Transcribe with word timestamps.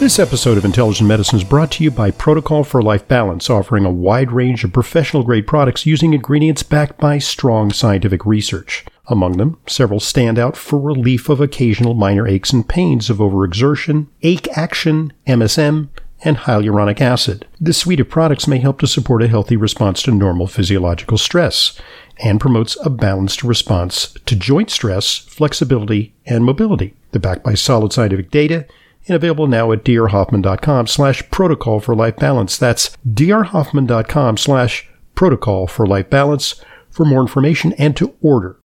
This 0.00 0.18
episode 0.18 0.58
of 0.58 0.64
Intelligent 0.64 1.08
Medicine 1.08 1.38
is 1.38 1.44
brought 1.44 1.70
to 1.72 1.84
you 1.84 1.90
by 1.90 2.10
Protocol 2.10 2.64
for 2.64 2.82
Life 2.82 3.06
Balance, 3.06 3.48
offering 3.48 3.84
a 3.84 3.92
wide 3.92 4.32
range 4.32 4.64
of 4.64 4.72
professional 4.72 5.22
grade 5.22 5.46
products 5.46 5.86
using 5.86 6.12
ingredients 6.12 6.64
backed 6.64 6.98
by 6.98 7.18
strong 7.18 7.70
scientific 7.70 8.26
research. 8.26 8.84
Among 9.06 9.36
them, 9.36 9.56
several 9.68 10.00
stand 10.00 10.36
out 10.36 10.56
for 10.56 10.80
relief 10.80 11.28
of 11.28 11.40
occasional 11.40 11.94
minor 11.94 12.26
aches 12.26 12.52
and 12.52 12.68
pains 12.68 13.08
of 13.08 13.18
overexertion, 13.18 14.08
ache 14.22 14.48
action, 14.58 15.12
MSM, 15.28 15.88
and 16.24 16.38
hyaluronic 16.38 17.00
acid. 17.00 17.46
This 17.60 17.78
suite 17.78 18.00
of 18.00 18.10
products 18.10 18.48
may 18.48 18.58
help 18.58 18.80
to 18.80 18.88
support 18.88 19.22
a 19.22 19.28
healthy 19.28 19.56
response 19.56 20.02
to 20.02 20.10
normal 20.10 20.48
physiological 20.48 21.18
stress 21.18 21.80
and 22.18 22.40
promotes 22.40 22.76
a 22.84 22.90
balanced 22.90 23.44
response 23.44 24.12
to 24.26 24.34
joint 24.34 24.70
stress, 24.70 25.18
flexibility, 25.18 26.14
and 26.26 26.44
mobility. 26.44 26.94
They're 27.12 27.20
backed 27.20 27.44
by 27.44 27.54
solid 27.54 27.92
scientific 27.92 28.32
data 28.32 28.66
and 29.06 29.16
available 29.16 29.46
now 29.46 29.72
at 29.72 29.84
drhoffman.com 29.84 30.86
slash 30.86 31.28
protocol 31.30 31.80
for 31.80 31.94
life 31.94 32.16
balance. 32.16 32.56
That's 32.56 32.96
drhoffman.com 33.06 34.36
slash 34.36 34.88
protocol 35.14 35.66
for 35.66 35.86
life 35.86 36.10
balance 36.10 36.62
for 36.90 37.04
more 37.04 37.20
information 37.20 37.72
and 37.74 37.96
to 37.96 38.14
order. 38.20 38.60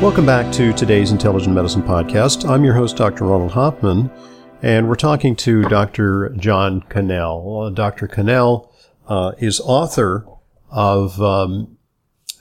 Welcome 0.00 0.26
back 0.26 0.52
to 0.54 0.72
today's 0.74 1.12
Intelligent 1.12 1.54
Medicine 1.54 1.82
Podcast. 1.82 2.46
I'm 2.46 2.62
your 2.62 2.74
host, 2.74 2.96
Dr. 2.96 3.24
Ronald 3.24 3.52
Hoffman, 3.52 4.10
and 4.60 4.86
we're 4.86 4.96
talking 4.96 5.34
to 5.36 5.62
Dr. 5.62 6.28
John 6.36 6.82
Cannell. 6.90 7.62
Uh, 7.62 7.70
Dr. 7.70 8.06
Cannell 8.06 8.70
uh, 9.08 9.32
is 9.38 9.60
author 9.60 10.26
of 10.68 11.22
um, 11.22 11.73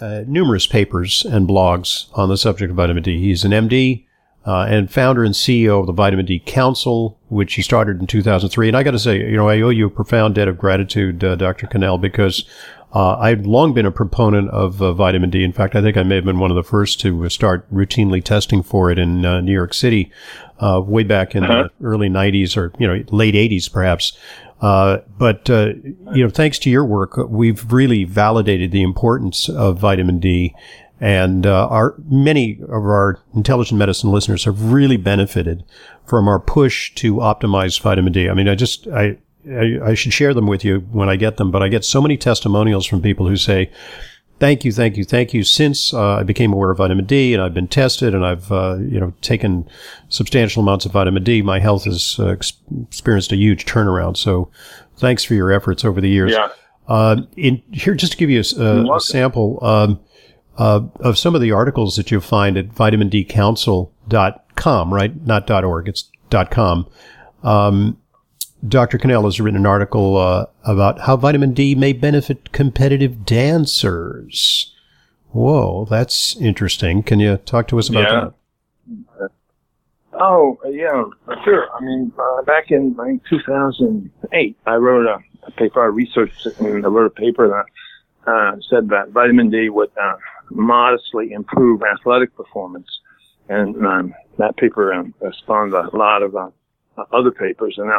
uh, 0.03 0.23
numerous 0.27 0.67
papers 0.67 1.23
and 1.23 1.47
blogs 1.47 2.07
on 2.13 2.27
the 2.27 2.37
subject 2.37 2.69
of 2.69 2.75
vitamin 2.75 3.03
D. 3.03 3.19
He's 3.19 3.45
an 3.45 3.51
MD 3.51 4.05
uh, 4.45 4.65
and 4.69 4.91
founder 4.91 5.23
and 5.23 5.33
CEO 5.33 5.79
of 5.79 5.87
the 5.87 5.93
Vitamin 5.93 6.25
D 6.25 6.41
Council, 6.45 7.17
which 7.29 7.53
he 7.53 7.61
started 7.61 8.01
in 8.01 8.07
2003. 8.07 8.67
And 8.67 8.75
I 8.75 8.83
got 8.83 8.91
to 8.91 8.99
say, 8.99 9.17
you 9.17 9.37
know, 9.37 9.47
I 9.47 9.61
owe 9.61 9.69
you 9.69 9.87
a 9.87 9.89
profound 9.89 10.35
debt 10.35 10.49
of 10.49 10.57
gratitude, 10.57 11.23
uh, 11.23 11.35
Dr. 11.35 11.67
Cannell, 11.67 11.97
because 11.97 12.43
uh, 12.93 13.15
I've 13.17 13.45
long 13.45 13.73
been 13.73 13.85
a 13.85 13.91
proponent 13.91 14.49
of 14.49 14.81
uh, 14.81 14.91
vitamin 14.91 15.29
D. 15.29 15.41
In 15.41 15.53
fact, 15.53 15.73
I 15.73 15.81
think 15.81 15.95
I 15.95 16.03
may 16.03 16.15
have 16.15 16.25
been 16.25 16.39
one 16.39 16.51
of 16.51 16.55
the 16.55 16.63
first 16.63 16.99
to 17.01 17.29
start 17.29 17.65
routinely 17.73 18.21
testing 18.21 18.61
for 18.61 18.91
it 18.91 18.99
in 18.99 19.25
uh, 19.25 19.39
New 19.39 19.53
York 19.53 19.73
City, 19.73 20.11
way 20.61 21.03
back 21.03 21.33
in 21.33 21.45
uh-huh. 21.45 21.69
the 21.79 21.85
early 21.85 22.09
90s 22.09 22.57
or 22.57 22.73
you 22.77 22.87
know 22.87 23.03
late 23.09 23.35
80s, 23.35 23.71
perhaps. 23.71 24.17
Uh, 24.63 25.01
but 25.17 25.49
uh, 25.49 25.73
you 26.13 26.23
know, 26.23 26.29
thanks 26.29 26.57
to 26.57 26.69
your 26.69 26.85
work, 26.85 27.17
we've 27.27 27.69
really 27.69 28.05
validated 28.05 28.71
the 28.71 28.81
importance 28.81 29.49
of 29.49 29.77
vitamin 29.77 30.19
D, 30.19 30.55
and 31.01 31.45
uh, 31.45 31.67
our 31.67 31.95
many 32.09 32.61
of 32.61 32.71
our 32.71 33.19
intelligent 33.35 33.77
medicine 33.77 34.09
listeners 34.09 34.45
have 34.45 34.71
really 34.71 34.95
benefited 34.95 35.65
from 36.05 36.29
our 36.29 36.39
push 36.39 36.95
to 36.95 37.15
optimize 37.15 37.81
vitamin 37.81 38.13
D. 38.13 38.29
I 38.29 38.33
mean, 38.33 38.47
I 38.47 38.55
just 38.55 38.87
I, 38.87 39.17
I 39.51 39.79
I 39.83 39.93
should 39.95 40.13
share 40.13 40.33
them 40.33 40.47
with 40.47 40.63
you 40.63 40.79
when 40.93 41.09
I 41.09 41.17
get 41.17 41.35
them, 41.35 41.51
but 41.51 41.61
I 41.61 41.67
get 41.67 41.83
so 41.83 42.01
many 42.01 42.15
testimonials 42.15 42.85
from 42.85 43.01
people 43.01 43.27
who 43.27 43.35
say 43.35 43.69
thank 44.43 44.65
you, 44.65 44.73
thank 44.73 44.97
you, 44.97 45.05
thank 45.05 45.33
you. 45.33 45.41
Since 45.41 45.93
uh, 45.93 46.15
I 46.15 46.23
became 46.23 46.51
aware 46.51 46.71
of 46.71 46.79
vitamin 46.79 47.05
D 47.05 47.33
and 47.33 47.41
I've 47.41 47.53
been 47.53 47.69
tested 47.69 48.13
and 48.13 48.25
I've 48.25 48.51
uh, 48.51 48.75
you 48.77 48.99
know 48.99 49.13
taken 49.21 49.65
substantial 50.09 50.61
amounts 50.61 50.85
of 50.85 50.91
vitamin 50.91 51.23
D, 51.23 51.41
my 51.41 51.59
health 51.59 51.85
has 51.85 52.17
uh, 52.19 52.27
ex- 52.27 52.51
experienced 52.81 53.31
a 53.31 53.37
huge 53.37 53.63
turnaround. 53.63 54.17
So, 54.17 54.51
thanks 54.97 55.23
for 55.23 55.33
your 55.33 55.53
efforts 55.53 55.85
over 55.85 56.01
the 56.01 56.09
years. 56.09 56.33
Yeah. 56.33 56.49
Uh, 56.89 57.21
in 57.37 57.63
here, 57.71 57.95
just 57.95 58.11
to 58.11 58.17
give 58.17 58.29
you 58.29 58.43
a, 58.57 58.95
a 58.95 58.99
sample 58.99 59.63
um, 59.63 60.01
uh, 60.57 60.81
of 60.99 61.17
some 61.17 61.35
of 61.35 61.41
the 61.41 61.53
articles 61.53 61.95
that 61.95 62.11
you'll 62.11 62.19
find 62.19 62.57
at 62.57 62.67
vitamindcouncil.com, 62.67 64.93
right? 64.93 65.25
Not 65.25 65.49
.org, 65.49 65.87
it's 65.87 66.11
.com. 66.51 66.85
Um, 67.43 67.97
Dr. 68.67 68.97
Cannell 68.97 69.25
has 69.25 69.41
written 69.41 69.59
an 69.59 69.65
article 69.65 70.17
uh, 70.17 70.45
about 70.63 71.01
how 71.01 71.17
vitamin 71.17 71.53
D 71.53 71.75
may 71.75 71.91
benefit 71.91 72.51
competitive 72.53 73.25
dancers. 73.25 74.73
Whoa, 75.31 75.85
that's 75.89 76.37
interesting. 76.37 77.03
Can 77.03 77.19
you 77.19 77.37
talk 77.37 77.67
to 77.69 77.79
us 77.79 77.89
about 77.89 78.03
yeah. 78.03 78.29
that? 79.19 79.31
Oh, 80.13 80.57
yeah, 80.69 81.03
sure. 81.43 81.67
I 81.73 81.81
mean, 81.81 82.13
uh, 82.17 82.43
back 82.43 82.69
in 82.69 82.95
like, 82.95 83.19
2008, 83.29 84.57
I 84.65 84.75
wrote 84.75 85.07
a, 85.07 85.17
a, 85.47 85.51
paper, 85.51 85.81
I 85.81 85.87
researched 85.87 86.45
it, 86.45 86.59
and 86.59 86.85
I 86.85 86.87
wrote 86.87 87.07
a 87.07 87.21
paper 87.21 87.49
that 87.49 88.31
uh, 88.31 88.55
said 88.69 88.89
that 88.89 89.09
vitamin 89.09 89.49
D 89.49 89.69
would 89.69 89.89
uh, 90.01 90.15
modestly 90.51 91.31
improve 91.31 91.81
athletic 91.81 92.35
performance. 92.37 92.87
And 93.49 93.85
um, 93.85 94.13
that 94.37 94.55
paper 94.55 94.93
um, 94.93 95.13
spawned 95.39 95.73
a 95.73 95.89
lot 95.95 96.21
of 96.21 96.35
uh, 96.35 96.49
other 97.11 97.31
papers. 97.31 97.75
And 97.77 97.91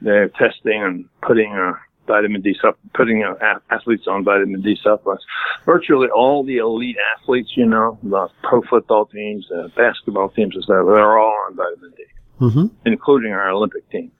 they're 0.00 0.28
testing 0.28 0.82
and 0.82 1.04
putting 1.22 1.52
uh, 1.52 1.72
vitamin 2.06 2.40
D 2.40 2.56
sup- 2.60 2.78
putting 2.94 3.22
uh, 3.22 3.34
athletes 3.70 4.06
on 4.06 4.24
vitamin 4.24 4.60
D 4.60 4.76
supplements. 4.82 5.24
Virtually 5.64 6.08
all 6.08 6.44
the 6.44 6.58
elite 6.58 6.96
athletes, 7.16 7.52
you 7.56 7.66
know, 7.66 7.98
the 8.02 8.28
pro 8.42 8.62
football 8.62 9.06
teams, 9.06 9.46
the 9.48 9.70
basketball 9.76 10.28
teams, 10.30 10.54
and 10.54 10.64
stuff, 10.64 10.86
they're 10.86 11.18
all 11.18 11.36
on 11.46 11.56
vitamin 11.56 11.92
D, 11.96 12.04
mm-hmm. 12.40 12.66
including 12.86 13.32
our 13.32 13.50
Olympic 13.50 13.88
team. 13.90 14.10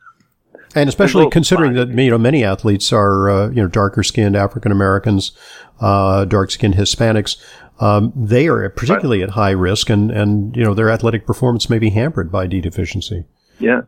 And 0.74 0.88
especially 0.88 1.28
considering 1.30 1.72
that 1.74 1.88
you 1.88 2.10
know 2.10 2.18
many 2.18 2.44
athletes 2.44 2.92
are 2.92 3.28
uh, 3.28 3.48
you 3.48 3.62
know 3.62 3.68
darker 3.68 4.04
skinned 4.04 4.36
African 4.36 4.70
Americans, 4.70 5.32
uh, 5.80 6.24
dark 6.26 6.52
skinned 6.52 6.74
Hispanics, 6.74 7.42
um, 7.80 8.12
they 8.14 8.46
are 8.46 8.68
particularly 8.68 9.20
right. 9.20 9.30
at 9.30 9.34
high 9.34 9.50
risk, 9.50 9.90
and 9.90 10.10
and 10.12 10.54
you 10.56 10.62
know 10.62 10.74
their 10.74 10.90
athletic 10.90 11.26
performance 11.26 11.68
may 11.68 11.80
be 11.80 11.90
hampered 11.90 12.30
by 12.30 12.46
D 12.46 12.60
deficiency. 12.60 13.24
Yeah, 13.58 13.82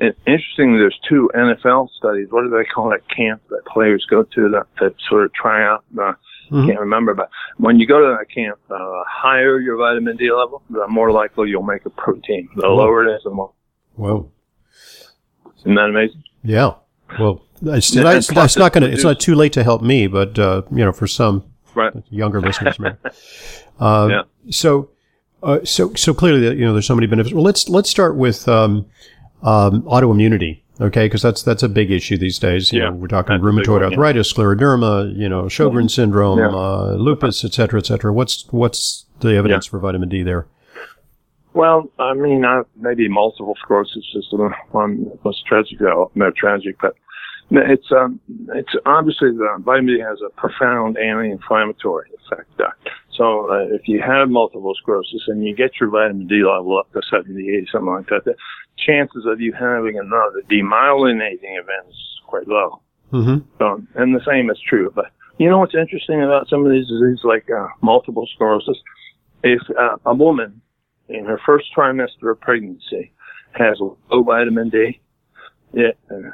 it, 0.00 0.18
interestingly, 0.26 0.78
there's 0.78 0.98
two 1.08 1.30
NFL 1.34 1.90
studies. 1.90 2.28
What 2.30 2.42
do 2.42 2.50
they 2.50 2.64
call 2.64 2.88
that 2.90 3.02
camp 3.14 3.42
that 3.50 3.64
players 3.66 4.06
go 4.08 4.22
to 4.22 4.48
that, 4.50 4.66
that 4.80 4.94
sort 5.08 5.24
of 5.24 5.32
try 5.34 5.62
out? 5.62 5.84
Uh, 5.94 6.12
mm-hmm. 6.50 6.66
Can't 6.66 6.80
remember, 6.80 7.14
but 7.14 7.28
when 7.58 7.78
you 7.78 7.86
go 7.86 8.00
to 8.00 8.16
that 8.18 8.34
camp, 8.34 8.58
uh, 8.70 9.04
higher 9.06 9.60
your 9.60 9.76
vitamin 9.76 10.16
D 10.16 10.32
level, 10.32 10.62
the 10.70 10.88
more 10.88 11.12
likely 11.12 11.50
you'll 11.50 11.62
make 11.62 11.84
a 11.84 11.90
protein. 11.90 12.48
The 12.56 12.62
Whoa. 12.62 12.76
lower 12.76 13.06
it 13.06 13.14
is, 13.14 13.22
the 13.24 13.30
more. 13.30 13.52
Whoa! 13.96 14.30
Isn't 15.58 15.74
that 15.74 15.90
amazing? 15.90 16.24
Yeah. 16.42 16.74
Well, 17.18 17.42
it's, 17.62 17.94
it's, 17.94 18.30
it's 18.30 18.56
not 18.56 18.72
going 18.72 18.84
to. 18.84 18.90
It's 18.90 19.04
not 19.04 19.20
too 19.20 19.34
late 19.34 19.52
to 19.52 19.62
help 19.62 19.82
me, 19.82 20.06
but 20.06 20.38
uh, 20.38 20.62
you 20.70 20.84
know, 20.84 20.92
for 20.92 21.06
some 21.06 21.44
right. 21.74 21.92
younger 22.08 22.40
listeners, 22.40 22.78
maybe. 22.78 22.96
Uh, 23.78 24.08
yeah. 24.10 24.22
So, 24.50 24.90
uh, 25.42 25.64
so, 25.64 25.94
so 25.94 26.12
clearly, 26.12 26.46
you 26.58 26.66
know, 26.66 26.74
there's 26.74 26.86
so 26.86 26.94
many 26.94 27.06
benefits. 27.06 27.32
Well, 27.34 27.42
let's 27.42 27.66
let's 27.66 27.88
start 27.88 28.14
with 28.14 28.46
um, 28.46 28.84
um, 29.42 29.82
autoimmunity. 29.82 30.62
Okay, 30.80 31.04
because 31.06 31.20
that's 31.20 31.42
that's 31.42 31.62
a 31.62 31.68
big 31.68 31.90
issue 31.90 32.16
these 32.16 32.38
days. 32.38 32.72
You 32.72 32.78
yeah, 32.78 32.88
know, 32.88 32.94
we're 32.94 33.08
talking 33.08 33.38
rheumatoid 33.38 33.68
one, 33.68 33.84
arthritis, 33.84 34.32
yeah. 34.32 34.44
scleroderma, 34.44 35.14
you 35.14 35.28
know, 35.28 35.42
Sjogren's 35.42 35.92
syndrome, 35.92 36.38
yeah. 36.38 36.48
uh, 36.48 36.94
lupus, 36.98 37.44
et 37.44 37.52
cetera, 37.52 37.80
et 37.80 37.86
cetera. 37.86 38.12
What's 38.12 38.46
what's 38.50 39.04
the 39.20 39.36
evidence 39.36 39.66
for 39.66 39.78
vitamin 39.78 40.08
D 40.08 40.22
there? 40.22 40.46
Well, 41.52 41.90
I 41.98 42.14
mean, 42.14 42.44
uh, 42.44 42.62
maybe 42.76 43.08
multiple 43.08 43.56
sclerosis 43.60 44.06
is 44.14 44.26
the 44.30 44.50
one 44.70 45.10
most 45.22 45.44
tragic. 45.44 45.80
Well, 45.80 46.12
no, 46.14 46.30
tragic, 46.30 46.76
but 46.80 46.94
it's 47.50 47.92
um, 47.92 48.18
it's 48.54 48.74
obviously 48.86 49.32
the 49.32 49.56
vitamin 49.58 49.96
D 49.96 50.00
has 50.00 50.18
a 50.24 50.30
profound 50.30 50.96
anti-inflammatory 50.96 52.08
effect. 52.24 52.58
Uh, 52.58 52.70
so 53.12 53.50
uh, 53.50 53.74
if 53.74 53.88
you 53.88 54.00
have 54.00 54.28
multiple 54.28 54.74
sclerosis 54.80 55.22
and 55.26 55.44
you 55.44 55.54
get 55.54 55.72
your 55.80 55.90
vitamin 55.90 56.26
D 56.26 56.42
level 56.44 56.78
up 56.78 56.92
to 56.92 57.02
70, 57.10 57.48
80, 57.48 57.68
something 57.72 57.92
like 57.92 58.06
that, 58.08 58.24
the 58.24 58.36
chances 58.78 59.26
of 59.26 59.40
you 59.40 59.52
having 59.52 59.98
another 59.98 60.42
demyelinating 60.50 61.58
event 61.58 61.88
is 61.88 61.96
quite 62.26 62.46
low. 62.46 62.80
Mm-hmm. 63.12 63.38
So, 63.58 63.82
and 63.96 64.14
the 64.14 64.24
same 64.26 64.50
is 64.50 64.58
true. 64.68 64.92
But 64.94 65.06
you 65.38 65.48
know 65.48 65.58
what's 65.58 65.74
interesting 65.74 66.22
about 66.22 66.48
some 66.48 66.64
of 66.64 66.70
these 66.70 66.86
diseases 66.86 67.20
like 67.24 67.48
uh, 67.50 67.66
multiple 67.82 68.28
sclerosis? 68.34 68.78
If 69.42 69.60
uh, 69.78 69.96
a 70.06 70.14
woman 70.14 70.60
in 71.08 71.24
her 71.24 71.40
first 71.44 71.66
trimester 71.76 72.30
of 72.30 72.40
pregnancy 72.40 73.12
has 73.52 73.78
low 73.80 74.22
vitamin 74.22 74.68
D, 74.68 75.00
it, 75.72 75.98
uh, 76.10 76.30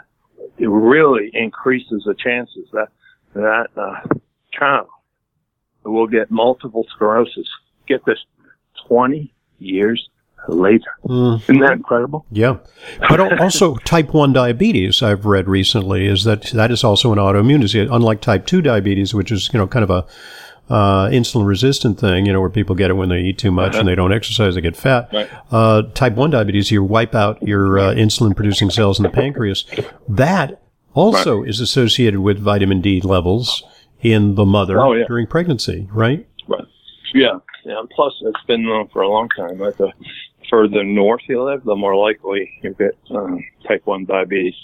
it 0.58 0.68
really 0.68 1.30
increases 1.32 2.02
the 2.04 2.14
chances 2.14 2.68
that 2.72 2.88
that 3.34 3.68
uh, 3.76 4.00
child 4.52 4.88
will 5.90 6.06
get 6.06 6.30
multiple 6.30 6.84
sclerosis. 6.94 7.48
Get 7.86 8.04
this, 8.04 8.18
20 8.88 9.32
years 9.58 10.08
later. 10.48 10.90
Mm. 11.04 11.42
Isn't 11.42 11.60
that 11.60 11.72
incredible? 11.72 12.26
Yeah. 12.30 12.58
But 13.08 13.40
also 13.40 13.76
type 13.78 14.12
1 14.12 14.32
diabetes 14.32 15.02
I've 15.02 15.26
read 15.26 15.48
recently 15.48 16.06
is 16.06 16.24
that 16.24 16.42
that 16.52 16.70
is 16.70 16.84
also 16.84 17.12
an 17.12 17.18
autoimmune 17.18 17.60
disease, 17.60 17.88
unlike 17.90 18.20
type 18.20 18.46
2 18.46 18.62
diabetes, 18.62 19.14
which 19.14 19.32
is, 19.32 19.50
you 19.52 19.58
know, 19.58 19.66
kind 19.66 19.82
of 19.82 19.90
a 19.90 20.06
uh, 20.68 21.08
insulin 21.10 21.46
resistant 21.46 21.98
thing, 21.98 22.26
you 22.26 22.32
know, 22.32 22.40
where 22.40 22.50
people 22.50 22.74
get 22.74 22.90
it 22.90 22.94
when 22.94 23.08
they 23.08 23.20
eat 23.20 23.38
too 23.38 23.52
much 23.52 23.72
uh-huh. 23.72 23.80
and 23.80 23.88
they 23.88 23.94
don't 23.94 24.12
exercise, 24.12 24.54
they 24.54 24.60
get 24.60 24.76
fat. 24.76 25.08
Right. 25.12 25.30
Uh, 25.50 25.82
type 25.94 26.14
1 26.14 26.30
diabetes, 26.30 26.70
you 26.70 26.82
wipe 26.82 27.14
out 27.14 27.42
your 27.42 27.78
uh, 27.78 27.94
insulin 27.94 28.34
producing 28.34 28.70
cells 28.70 28.98
in 28.98 29.04
the 29.04 29.10
pancreas. 29.10 29.64
That 30.08 30.60
also 30.94 31.40
right. 31.40 31.48
is 31.48 31.60
associated 31.60 32.20
with 32.20 32.38
vitamin 32.38 32.80
D 32.80 33.00
levels 33.00 33.62
in 34.00 34.34
the 34.34 34.44
mother 34.44 34.80
oh, 34.80 34.92
yeah. 34.92 35.04
during 35.06 35.26
pregnancy, 35.26 35.88
right? 35.92 36.26
Right. 36.48 36.64
Yeah. 37.14 37.38
Yeah, 37.64 37.82
plus 37.94 38.14
it's 38.20 38.44
been 38.46 38.64
known 38.64 38.88
for 38.92 39.02
a 39.02 39.08
long 39.08 39.28
time 39.30 39.58
Like 39.58 39.76
the 39.76 39.92
further 40.48 40.84
north 40.84 41.22
you 41.28 41.42
live, 41.42 41.64
the 41.64 41.74
more 41.74 41.96
likely 41.96 42.50
you 42.62 42.74
get 42.74 42.96
um, 43.10 43.44
type 43.66 43.82
one 43.86 44.04
diabetes. 44.04 44.54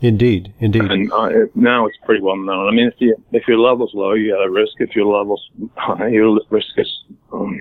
Indeed, 0.00 0.54
indeed. 0.58 0.90
And 0.90 1.12
uh, 1.12 1.24
it, 1.24 1.54
now 1.54 1.86
it's 1.86 1.96
pretty 2.04 2.22
well 2.22 2.36
known. 2.36 2.68
I 2.68 2.72
mean, 2.72 2.86
if 2.86 2.94
you 2.98 3.14
if 3.32 3.46
your 3.46 3.58
level's 3.58 3.92
low, 3.92 4.14
you 4.14 4.32
got 4.32 4.42
a 4.42 4.50
risk. 4.50 4.72
If 4.78 4.96
your 4.96 5.04
level's 5.04 5.46
high, 5.76 6.08
your 6.08 6.40
risk 6.48 6.70
is 6.78 7.04
um, 7.32 7.60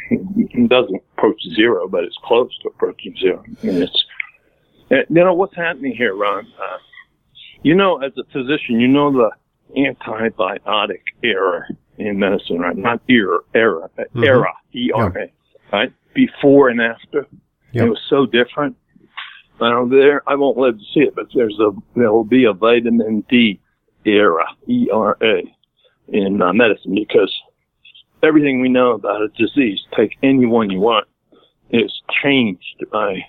doesn't 0.68 1.04
approach 1.18 1.42
zero, 1.54 1.89
but 1.89 2.06
it's 2.06 2.18
close 2.24 2.57
to 2.60 2.69
approaching 2.69 3.13
zero. 3.19 3.44
Mean, 3.62 3.83
it's 3.83 4.06
you 4.89 5.06
know 5.10 5.33
what's 5.33 5.56
happening 5.56 5.94
here, 5.94 6.15
Ron. 6.15 6.48
Uh, 6.57 6.77
you 7.62 7.75
know, 7.75 7.98
as 7.98 8.13
a 8.18 8.24
physician, 8.31 8.80
you 8.80 8.88
know 8.88 9.12
the 9.12 9.31
antibiotic 9.77 11.01
era 11.24 11.68
in 11.98 12.19
medicine, 12.19 12.60
right? 12.60 12.75
Not 12.75 13.01
era, 13.07 13.39
era, 13.54 13.89
mm-hmm. 13.98 14.24
era, 14.24 14.54
E 14.74 14.92
R 14.94 15.18
A, 15.18 15.31
right? 15.71 15.94
Before 16.13 16.69
and 16.69 16.81
after. 16.81 17.27
Yep. 17.71 17.86
It 17.86 17.89
was 17.89 18.01
so 18.10 18.25
different. 18.25 18.75
Now 19.62 19.86
there, 19.86 20.27
I 20.27 20.36
won't 20.36 20.57
live 20.57 20.77
to 20.77 20.83
see 20.94 21.01
it, 21.01 21.16
but 21.16 21.27
there's 21.36 21.60
a, 21.60 21.71
there 21.95 22.12
will 22.12 22.24
be 22.24 22.45
a 22.45 22.54
vitamin 22.54 23.24
D 23.30 23.60
era, 24.06 24.45
E-R-A, 24.68 25.44
in 26.07 26.42
uh, 26.42 26.54
medicine 26.54 26.95
because 26.95 27.36
everything 28.24 28.62
we 28.62 28.69
know 28.69 28.92
about 28.92 29.22
a 29.22 29.27
disease, 29.30 29.80
take 29.95 30.18
any 30.24 30.45
one 30.45 30.69
you 30.69 30.80
want, 30.80 31.07
is 31.69 32.01
changed 32.24 32.83
by, 32.92 33.19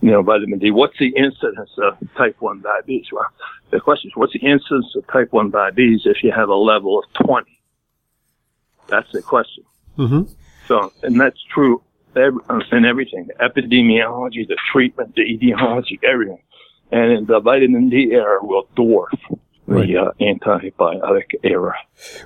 you 0.00 0.10
know, 0.10 0.22
vitamin 0.22 0.58
D. 0.58 0.70
What's 0.70 0.98
the 0.98 1.08
incidence 1.16 1.70
of 1.78 1.98
type 2.16 2.36
1 2.40 2.62
diabetes? 2.62 3.08
Well, 3.12 3.26
the 3.70 3.80
question 3.80 4.10
is, 4.10 4.16
what's 4.16 4.32
the 4.32 4.40
incidence 4.40 4.94
of 4.96 5.06
type 5.08 5.32
1 5.32 5.50
diabetes 5.50 6.02
if 6.04 6.22
you 6.22 6.32
have 6.32 6.48
a 6.48 6.54
level 6.54 6.98
of 6.98 7.26
20? 7.26 7.46
That's 8.88 9.10
the 9.12 9.22
question. 9.22 9.64
Mm-hmm. 9.98 10.32
So, 10.66 10.92
and 11.02 11.20
that's 11.20 11.42
true 11.52 11.82
in 12.16 12.84
everything, 12.84 13.28
the 13.28 13.34
epidemiology, 13.34 14.46
the 14.46 14.56
treatment, 14.72 15.14
the 15.14 15.22
etiology, 15.22 16.00
everything. 16.02 16.42
And 16.90 17.26
the 17.26 17.40
vitamin 17.40 17.90
D 17.90 18.10
era 18.12 18.38
will 18.40 18.66
dwarf 18.76 19.08
right. 19.66 19.86
the 19.86 19.98
uh, 19.98 20.12
antibiotic 20.20 21.34
era. 21.44 21.74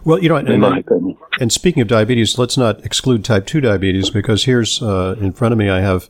Well, 0.04 0.22
you 0.22 0.28
know, 0.28 0.36
and, 0.36 0.48
and, 0.48 1.16
and, 1.40 1.52
speaking 1.52 1.82
of 1.82 1.88
diabetes, 1.88 2.38
let's 2.38 2.56
not 2.56 2.84
exclude 2.84 3.24
type 3.24 3.46
2 3.46 3.60
diabetes 3.60 4.10
because 4.10 4.44
here's 4.44 4.80
uh, 4.80 5.16
in 5.20 5.32
front 5.32 5.52
of 5.52 5.58
me, 5.58 5.68
I 5.68 5.80
have 5.80 6.08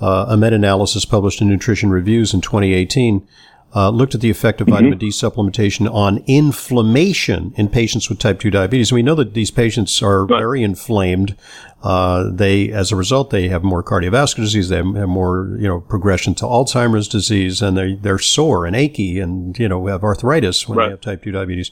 uh, 0.00 0.26
a 0.28 0.36
meta 0.36 0.56
analysis 0.56 1.04
published 1.04 1.40
in 1.40 1.48
Nutrition 1.48 1.90
Reviews 1.90 2.32
in 2.34 2.40
2018 2.40 3.26
uh, 3.74 3.88
looked 3.88 4.14
at 4.14 4.20
the 4.20 4.30
effect 4.30 4.60
of 4.60 4.66
mm-hmm. 4.66 4.74
vitamin 4.74 4.98
D 4.98 5.08
supplementation 5.08 5.92
on 5.92 6.24
inflammation 6.26 7.52
in 7.56 7.68
patients 7.68 8.08
with 8.08 8.18
type 8.18 8.40
2 8.40 8.50
diabetes. 8.50 8.90
And 8.90 8.96
we 8.96 9.02
know 9.02 9.14
that 9.14 9.34
these 9.34 9.50
patients 9.50 10.02
are 10.02 10.26
right. 10.26 10.38
very 10.38 10.62
inflamed. 10.62 11.36
Uh, 11.82 12.30
they, 12.32 12.72
as 12.72 12.90
a 12.90 12.96
result, 12.96 13.30
they 13.30 13.48
have 13.48 13.62
more 13.62 13.82
cardiovascular 13.82 14.36
disease. 14.36 14.68
They 14.70 14.76
have 14.76 14.86
more, 14.86 15.56
you 15.58 15.68
know, 15.68 15.80
progression 15.80 16.34
to 16.36 16.44
Alzheimer's 16.44 17.06
disease 17.06 17.62
and 17.62 17.76
they, 17.76 17.94
they're 17.94 18.18
sore 18.18 18.66
and 18.66 18.74
achy 18.74 19.20
and, 19.20 19.56
you 19.58 19.68
know, 19.68 19.86
have 19.86 20.02
arthritis 20.02 20.68
when 20.68 20.78
right. 20.78 20.86
they 20.86 20.90
have 20.90 21.00
type 21.00 21.22
2 21.22 21.30
diabetes. 21.30 21.70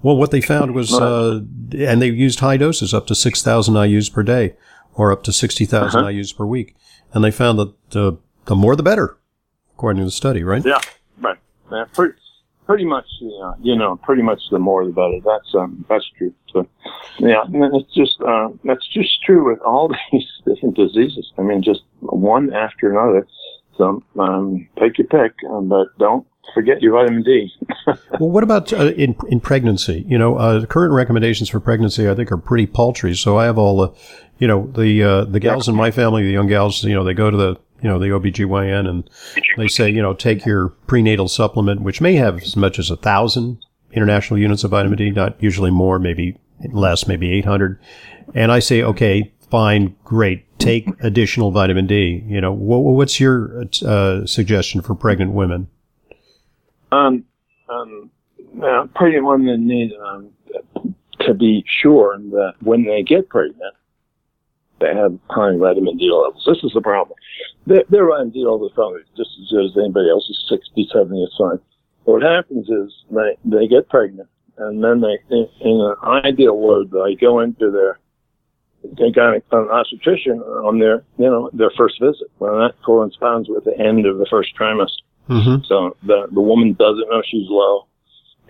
Well, 0.00 0.16
what 0.16 0.30
they 0.30 0.40
found 0.40 0.74
was, 0.74 0.94
uh, 0.94 1.40
and 1.76 2.02
they 2.02 2.08
used 2.08 2.40
high 2.40 2.56
doses 2.56 2.94
up 2.94 3.06
to 3.08 3.14
6,000 3.14 3.74
IUs 3.74 4.12
per 4.12 4.22
day 4.22 4.54
or 4.94 5.10
up 5.10 5.22
to 5.24 5.32
60,000 5.32 6.00
uh-huh. 6.00 6.08
IUs 6.08 6.36
per 6.36 6.46
week. 6.46 6.76
And 7.14 7.22
they 7.22 7.30
found 7.30 7.58
that 7.58 7.90
the, 7.90 8.18
the 8.46 8.56
more 8.56 8.76
the 8.76 8.82
better, 8.82 9.16
according 9.74 10.00
to 10.00 10.04
the 10.04 10.10
study, 10.10 10.42
right? 10.42 10.64
Yeah 10.64 10.80
man. 11.72 11.86
Pretty, 11.92 12.14
pretty 12.66 12.84
much, 12.84 13.06
uh, 13.42 13.54
you 13.60 13.74
know, 13.74 13.96
pretty 13.96 14.22
much 14.22 14.40
the 14.52 14.58
more 14.58 14.84
the 14.84 14.92
better. 14.92 15.18
That's 15.24 15.54
um, 15.54 15.84
that's 15.88 16.08
true. 16.16 16.32
So, 16.52 16.68
yeah, 17.18 17.42
and 17.42 17.74
it's 17.74 17.92
just 17.92 18.20
uh, 18.20 18.50
that's 18.64 18.86
just 18.88 19.22
true 19.24 19.50
with 19.50 19.60
all 19.62 19.88
these 20.12 20.26
different 20.46 20.76
diseases. 20.76 21.32
I 21.38 21.42
mean, 21.42 21.62
just 21.62 21.80
one 22.00 22.52
after 22.52 22.92
another. 22.92 23.26
So, 23.78 24.02
um, 24.18 24.68
take 24.78 24.98
your 24.98 25.08
pick, 25.08 25.32
um, 25.50 25.68
but 25.68 25.86
don't 25.98 26.26
forget 26.52 26.82
your 26.82 26.92
vitamin 26.92 27.22
D. 27.22 27.50
well, 28.20 28.30
what 28.30 28.44
about 28.44 28.72
uh, 28.72 28.92
in 28.92 29.16
in 29.28 29.40
pregnancy? 29.40 30.04
You 30.06 30.18
know, 30.18 30.36
uh, 30.36 30.66
current 30.66 30.92
recommendations 30.92 31.48
for 31.48 31.58
pregnancy, 31.58 32.08
I 32.08 32.14
think, 32.14 32.30
are 32.30 32.36
pretty 32.36 32.66
paltry. 32.66 33.16
So 33.16 33.38
I 33.38 33.46
have 33.46 33.56
all 33.56 33.78
the, 33.78 33.94
you 34.42 34.48
know, 34.48 34.66
the 34.74 35.04
uh, 35.04 35.24
the 35.24 35.38
gals 35.38 35.68
in 35.68 35.76
my 35.76 35.92
family, 35.92 36.24
the 36.24 36.32
young 36.32 36.48
gals, 36.48 36.82
you 36.82 36.96
know, 36.96 37.04
they 37.04 37.14
go 37.14 37.30
to 37.30 37.36
the 37.36 37.56
you 37.80 37.88
know, 37.88 38.00
the 38.00 38.06
OBGYN 38.06 38.88
and 38.88 39.08
they 39.56 39.68
say, 39.68 39.88
you 39.88 40.02
know, 40.02 40.14
take 40.14 40.44
your 40.44 40.70
prenatal 40.88 41.28
supplement, 41.28 41.82
which 41.82 42.00
may 42.00 42.14
have 42.14 42.42
as 42.42 42.56
much 42.56 42.80
as 42.80 42.90
a 42.90 42.96
thousand 42.96 43.64
international 43.92 44.40
units 44.40 44.64
of 44.64 44.72
vitamin 44.72 44.98
D, 44.98 45.10
not 45.10 45.40
usually 45.40 45.70
more, 45.70 46.00
maybe 46.00 46.36
less, 46.72 47.06
maybe 47.06 47.32
800. 47.34 47.78
And 48.34 48.50
I 48.50 48.58
say, 48.58 48.82
okay, 48.82 49.32
fine, 49.48 49.94
great. 50.02 50.44
Take 50.58 50.88
additional 51.00 51.52
vitamin 51.52 51.86
D. 51.86 52.24
You 52.26 52.40
know, 52.40 52.52
what, 52.52 52.78
what's 52.78 53.20
your 53.20 53.64
uh, 53.86 54.26
suggestion 54.26 54.80
for 54.80 54.96
pregnant 54.96 55.32
women? 55.34 55.68
Um, 56.90 57.24
um, 57.68 58.10
uh, 58.60 58.86
pregnant 58.92 59.24
women 59.24 59.68
need 59.68 59.92
um, 60.04 60.30
to 61.20 61.32
be 61.32 61.64
sure 61.80 62.18
that 62.18 62.54
when 62.60 62.84
they 62.84 63.04
get 63.04 63.28
pregnant, 63.28 63.74
they 64.82 64.94
have 64.94 65.16
high 65.30 65.56
vitamin 65.56 65.96
D 65.96 66.10
levels. 66.10 66.44
This 66.46 66.62
is 66.62 66.72
the 66.74 66.80
problem. 66.80 67.16
Their, 67.66 67.84
their 67.88 68.06
vitamin 68.06 68.30
D 68.30 68.40
levels 68.44 68.72
are 68.76 69.00
just 69.16 69.30
as 69.40 69.50
good 69.50 69.66
as 69.66 69.76
anybody 69.78 70.10
else's, 70.10 70.44
60, 70.48 70.88
70 70.92 71.22
is 71.22 71.34
fine. 71.38 71.58
What 72.04 72.22
happens 72.22 72.68
is 72.68 72.92
they, 73.10 73.38
they 73.44 73.68
get 73.68 73.88
pregnant, 73.88 74.28
and 74.58 74.82
then 74.82 75.00
they, 75.00 75.18
in, 75.30 75.48
in 75.60 75.80
an 75.80 75.94
ideal 76.24 76.58
world, 76.58 76.90
they 76.90 77.14
go 77.14 77.40
into 77.40 77.70
their 77.70 77.98
they 78.98 79.10
got 79.12 79.34
an 79.34 79.42
obstetrician 79.52 80.40
on 80.40 80.80
their, 80.80 81.04
you 81.18 81.26
know, 81.26 81.50
their 81.52 81.70
first 81.76 82.00
visit. 82.00 82.26
Well, 82.38 82.58
that 82.58 82.74
corresponds 82.84 83.48
with 83.48 83.64
the 83.64 83.78
end 83.78 84.06
of 84.06 84.18
the 84.18 84.26
first 84.28 84.56
trimester. 84.58 85.02
Mm-hmm. 85.28 85.64
So 85.66 85.96
the 86.02 86.26
the 86.32 86.40
woman 86.40 86.72
doesn't 86.74 87.08
know 87.08 87.22
she's 87.24 87.46
low, 87.48 87.86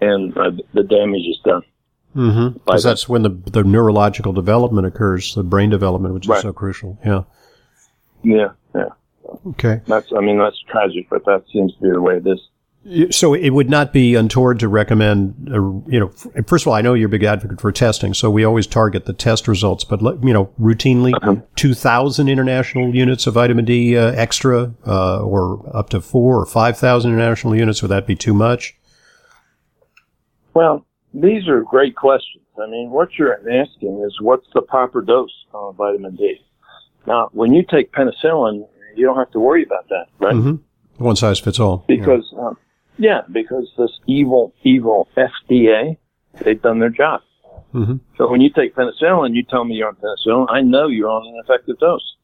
and 0.00 0.36
uh, 0.36 0.52
the 0.72 0.84
damage 0.84 1.26
is 1.28 1.38
done. 1.44 1.62
Mm-hmm. 2.14 2.58
Because 2.58 2.82
that's 2.82 3.08
when 3.08 3.22
the 3.22 3.30
the 3.30 3.64
neurological 3.64 4.32
development 4.32 4.86
occurs, 4.86 5.34
the 5.34 5.42
brain 5.42 5.70
development, 5.70 6.14
which 6.14 6.26
right. 6.26 6.36
is 6.36 6.42
so 6.42 6.52
crucial. 6.52 6.98
Yeah. 7.04 7.22
Yeah. 8.22 8.48
Yeah. 8.74 8.88
Okay. 9.48 9.80
That's 9.86 10.12
I 10.16 10.20
mean 10.20 10.38
that's 10.38 10.60
tragic, 10.68 11.08
but 11.08 11.24
that 11.24 11.44
seems 11.52 11.74
to 11.74 11.80
be 11.80 11.90
the 11.90 12.00
way 12.00 12.16
it 12.16 12.26
is. 12.26 12.40
So 13.10 13.32
it 13.32 13.50
would 13.50 13.70
not 13.70 13.92
be 13.92 14.16
untoward 14.16 14.58
to 14.58 14.66
recommend, 14.66 15.48
uh, 15.48 15.54
you 15.88 16.00
know, 16.00 16.08
first 16.46 16.64
of 16.64 16.68
all, 16.68 16.74
I 16.74 16.80
know 16.80 16.94
you're 16.94 17.06
a 17.06 17.10
big 17.10 17.22
advocate 17.22 17.60
for 17.60 17.70
testing, 17.70 18.12
so 18.12 18.28
we 18.28 18.42
always 18.42 18.66
target 18.66 19.04
the 19.04 19.12
test 19.12 19.46
results, 19.46 19.84
but, 19.84 20.02
you 20.02 20.32
know, 20.32 20.46
routinely 20.60 21.12
uh-huh. 21.14 21.36
2,000 21.54 22.28
international 22.28 22.92
units 22.92 23.28
of 23.28 23.34
vitamin 23.34 23.66
D 23.66 23.96
uh, 23.96 24.10
extra, 24.14 24.74
uh, 24.84 25.22
or 25.22 25.64
up 25.72 25.90
to 25.90 26.00
four 26.00 26.40
or 26.40 26.44
5,000 26.44 27.12
international 27.12 27.54
units, 27.54 27.82
would 27.82 27.92
that 27.92 28.04
be 28.04 28.16
too 28.16 28.34
much? 28.34 28.76
Well, 30.52 30.84
these 31.14 31.48
are 31.48 31.62
great 31.62 31.96
questions. 31.96 32.44
I 32.62 32.66
mean, 32.66 32.90
what 32.90 33.10
you're 33.18 33.34
asking 33.34 34.02
is 34.06 34.20
what's 34.20 34.46
the 34.54 34.62
proper 34.62 35.00
dose 35.02 35.32
of 35.52 35.76
vitamin 35.76 36.16
D? 36.16 36.40
Now, 37.06 37.28
when 37.32 37.52
you 37.52 37.64
take 37.68 37.92
penicillin, 37.92 38.66
you 38.94 39.06
don't 39.06 39.16
have 39.16 39.30
to 39.32 39.40
worry 39.40 39.64
about 39.64 39.88
that, 39.88 40.06
right? 40.18 40.34
Mm-hmm. 40.34 41.04
One 41.04 41.16
size 41.16 41.38
fits 41.38 41.58
all. 41.58 41.84
Because, 41.88 42.28
yeah. 42.32 42.46
Um, 42.46 42.56
yeah, 42.98 43.20
because 43.30 43.72
this 43.78 43.90
evil, 44.06 44.54
evil 44.62 45.08
FDA, 45.16 45.96
they've 46.44 46.60
done 46.60 46.78
their 46.78 46.90
job. 46.90 47.22
Mm-hmm. 47.74 47.96
So 48.16 48.30
when 48.30 48.40
you 48.40 48.50
take 48.50 48.74
penicillin, 48.74 49.34
you 49.34 49.42
tell 49.42 49.64
me 49.64 49.74
you're 49.74 49.88
on 49.88 49.96
penicillin, 49.96 50.46
I 50.50 50.60
know 50.60 50.88
you're 50.88 51.08
on 51.08 51.26
an 51.26 51.40
effective 51.42 51.78
dose. 51.78 52.16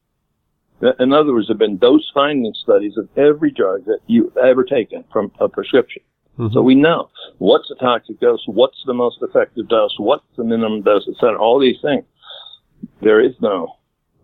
In 0.99 1.11
other 1.11 1.33
words, 1.33 1.47
there 1.47 1.55
have 1.55 1.59
been 1.59 1.77
dose 1.77 2.09
finding 2.13 2.53
studies 2.53 2.93
of 2.97 3.09
every 3.17 3.51
drug 3.51 3.83
that 3.85 3.99
you've 4.07 4.37
ever 4.37 4.63
taken 4.63 5.03
from 5.11 5.31
a 5.39 5.49
prescription. 5.49 6.01
Mm-hmm. 6.39 6.53
So 6.53 6.61
we 6.61 6.75
know 6.75 7.09
what's 7.39 7.67
the 7.67 7.75
toxic 7.75 8.19
dose, 8.19 8.41
what's 8.45 8.81
the 8.85 8.93
most 8.93 9.17
effective 9.21 9.67
dose, 9.67 9.93
what's 9.97 10.23
the 10.37 10.43
minimum 10.43 10.81
dose, 10.81 11.07
etc. 11.07 11.37
All 11.37 11.59
these 11.59 11.81
things. 11.81 12.05
There 13.01 13.19
is 13.19 13.33
no 13.41 13.75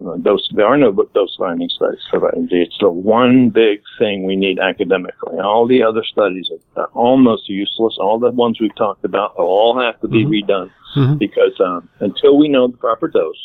uh, 0.06 0.16
dose. 0.18 0.48
There 0.56 0.66
are 0.66 0.78
no 0.78 0.94
dose 1.14 1.36
finding 1.38 1.68
studies 1.68 2.00
for 2.10 2.20
vitamin 2.20 2.48
D. 2.48 2.62
It's 2.62 2.78
the 2.80 2.90
one 2.90 3.50
big 3.50 3.82
thing 4.00 4.26
we 4.26 4.38
need 4.38 4.60
academically. 4.60 5.40
All 5.40 5.68
the 5.68 5.84
other 5.84 6.04
studies 6.04 6.50
are 6.78 6.90
almost 6.94 7.50
useless. 7.50 7.98
All 8.00 8.18
the 8.18 8.32
ones 8.32 8.62
we've 8.62 8.76
talked 8.76 9.04
about 9.04 9.36
all 9.36 9.78
have 9.80 10.00
to 10.00 10.08
be 10.08 10.24
mm-hmm. 10.24 10.52
redone 10.52 10.72
mm-hmm. 10.96 11.18
because 11.18 11.60
um, 11.60 11.90
until 12.00 12.38
we 12.38 12.48
know 12.48 12.68
the 12.68 12.78
proper 12.78 13.10
dose, 13.10 13.36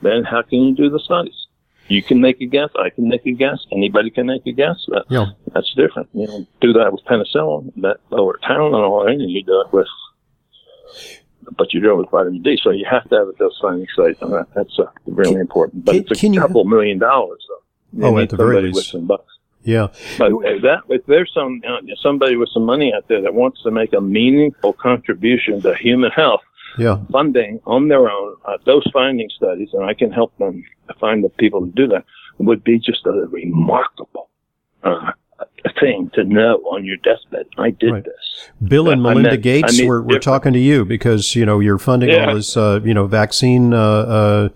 then 0.00 0.24
how 0.24 0.40
can 0.42 0.62
you 0.62 0.74
do 0.74 0.88
the 0.88 1.00
studies? 1.00 1.43
You 1.88 2.02
can 2.02 2.20
make 2.20 2.40
a 2.40 2.46
guess. 2.46 2.70
I 2.78 2.90
can 2.90 3.08
make 3.08 3.26
a 3.26 3.32
guess. 3.32 3.66
Anybody 3.70 4.10
can 4.10 4.26
make 4.26 4.46
a 4.46 4.52
guess. 4.52 4.86
But 4.88 5.06
yeah. 5.08 5.26
That's 5.52 5.72
different. 5.74 6.08
You 6.14 6.26
know, 6.26 6.46
do 6.60 6.72
that 6.74 6.92
with 6.92 7.04
penicillin, 7.04 7.72
that 7.82 7.98
lower 8.10 8.38
Tylenol, 8.42 9.10
and 9.10 9.30
you 9.30 9.42
do 9.42 9.60
it 9.60 9.72
with, 9.72 9.86
but 11.56 11.72
you 11.74 11.80
do 11.80 11.92
it 11.92 11.96
with 11.96 12.10
vitamin 12.10 12.42
D. 12.42 12.58
So 12.62 12.70
you 12.70 12.86
have 12.90 13.08
to 13.10 13.16
have 13.16 13.28
a 13.28 13.32
dose 13.34 13.58
finding 13.60 13.86
site 13.94 14.22
on 14.22 14.30
that. 14.30 14.46
That's 14.54 14.78
uh, 14.78 14.86
really 15.06 15.40
important. 15.40 15.84
But 15.84 15.92
can, 15.92 16.00
it's 16.02 16.22
a 16.22 16.40
couple 16.40 16.64
you, 16.64 16.70
million 16.70 16.98
dollars. 16.98 17.44
So 17.46 17.54
you 17.98 18.04
oh, 18.06 18.18
at 18.18 18.30
the 18.30 18.36
very 18.36 18.62
least. 18.62 18.76
With 18.76 18.84
some 18.86 19.06
bucks. 19.06 19.32
Yeah. 19.62 19.88
But 20.18 20.32
if 20.44 20.62
that 20.62 20.80
if 20.88 21.06
there's 21.06 21.32
some 21.34 21.62
uh, 21.66 21.78
somebody 22.02 22.36
with 22.36 22.50
some 22.50 22.64
money 22.64 22.92
out 22.94 23.08
there 23.08 23.22
that 23.22 23.34
wants 23.34 23.62
to 23.62 23.70
make 23.70 23.92
a 23.92 24.00
meaningful 24.00 24.74
contribution 24.74 25.62
to 25.62 25.74
human 25.74 26.10
health, 26.10 26.42
yeah. 26.78 26.98
funding 27.10 27.60
on 27.66 27.88
their 27.88 28.10
own 28.10 28.36
uh, 28.44 28.58
those 28.66 28.84
finding 28.92 29.28
studies, 29.36 29.70
and 29.72 29.84
I 29.84 29.94
can 29.94 30.10
help 30.10 30.36
them 30.38 30.64
find 31.00 31.24
the 31.24 31.28
people 31.30 31.66
to 31.66 31.72
do 31.72 31.86
that, 31.88 32.04
would 32.38 32.64
be 32.64 32.78
just 32.78 33.06
a 33.06 33.26
remarkable 33.30 34.28
uh, 34.82 35.12
thing 35.80 36.10
to 36.14 36.24
know 36.24 36.56
on 36.70 36.84
your 36.84 36.96
deathbed. 36.98 37.46
I 37.58 37.70
did 37.70 37.92
right. 37.92 38.04
this. 38.04 38.50
Bill 38.62 38.90
and 38.90 39.02
Melinda 39.02 39.30
met, 39.30 39.42
Gates, 39.42 39.80
we're, 39.82 40.02
we're 40.02 40.18
talking 40.18 40.52
to 40.52 40.58
you 40.58 40.84
because 40.84 41.34
you 41.34 41.46
know 41.46 41.60
you're 41.60 41.78
funding 41.78 42.10
yeah. 42.10 42.28
all 42.28 42.34
this 42.34 42.56
uh, 42.56 42.80
you 42.84 42.94
know 42.94 43.06
vaccine 43.06 43.72
uh, 43.72 43.78
uh, 43.78 44.48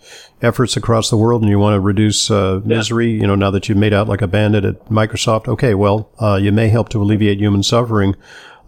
efforts 0.43 0.77
across 0.77 1.11
the 1.11 1.17
world, 1.17 1.43
and 1.43 1.51
you 1.51 1.59
want 1.59 1.75
to 1.75 1.81
reduce 1.81 2.31
uh, 2.31 2.61
misery. 2.65 3.11
Yeah. 3.11 3.23
You 3.23 3.27
know 3.29 3.35
now 3.35 3.51
that 3.51 3.69
you've 3.69 3.79
made 3.79 3.93
out 3.93 4.09
like 4.09 4.23
a 4.23 4.29
bandit 4.29 4.65
at 4.65 4.85
Microsoft. 4.87 5.49
Okay, 5.49 5.75
well 5.75 6.11
uh, 6.21 6.39
you 6.41 6.53
may 6.53 6.69
help 6.69 6.89
to 6.91 7.03
alleviate 7.03 7.39
human 7.39 7.63
suffering. 7.63 8.15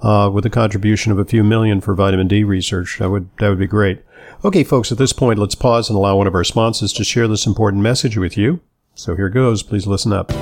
Uh, 0.02 0.30
with 0.33 0.47
a 0.47 0.50
contribution 0.50 1.12
of 1.12 1.19
a 1.19 1.25
few 1.26 1.45
million 1.45 1.80
for 1.80 1.95
vitamin 1.95 2.26
D 2.26 2.42
research, 2.42 2.97
that 2.99 3.11
would 3.11 3.28
that 3.38 3.50
would 3.50 3.59
be 3.59 3.66
great. 3.66 4.02
Okay, 4.45 4.64
folks, 4.64 4.90
at 4.90 4.99
this 4.99 5.12
point, 5.12 5.38
let's 5.38 5.54
pause 5.54 5.90
and 5.90 5.97
allow 5.97 6.16
one 6.16 6.26
of 6.26 6.35
our 6.35 6.45
sponsors 6.45 6.92
to 6.95 7.04
share 7.04 7.28
this 7.28 7.47
important 7.47 7.83
message 7.83 8.16
with 8.16 8.37
you. 8.37 8.61
So 8.95 9.14
here 9.14 9.28
goes. 9.28 9.62
Please 9.62 9.87
listen 9.87 10.12
up. 10.12 10.33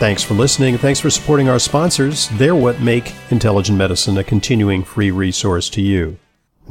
Thanks 0.00 0.22
for 0.22 0.32
listening. 0.32 0.78
Thanks 0.78 0.98
for 0.98 1.10
supporting 1.10 1.50
our 1.50 1.58
sponsors. 1.58 2.30
They're 2.30 2.56
what 2.56 2.80
make 2.80 3.12
Intelligent 3.30 3.76
Medicine 3.76 4.16
a 4.16 4.24
continuing 4.24 4.82
free 4.82 5.10
resource 5.10 5.68
to 5.68 5.82
you. 5.82 6.18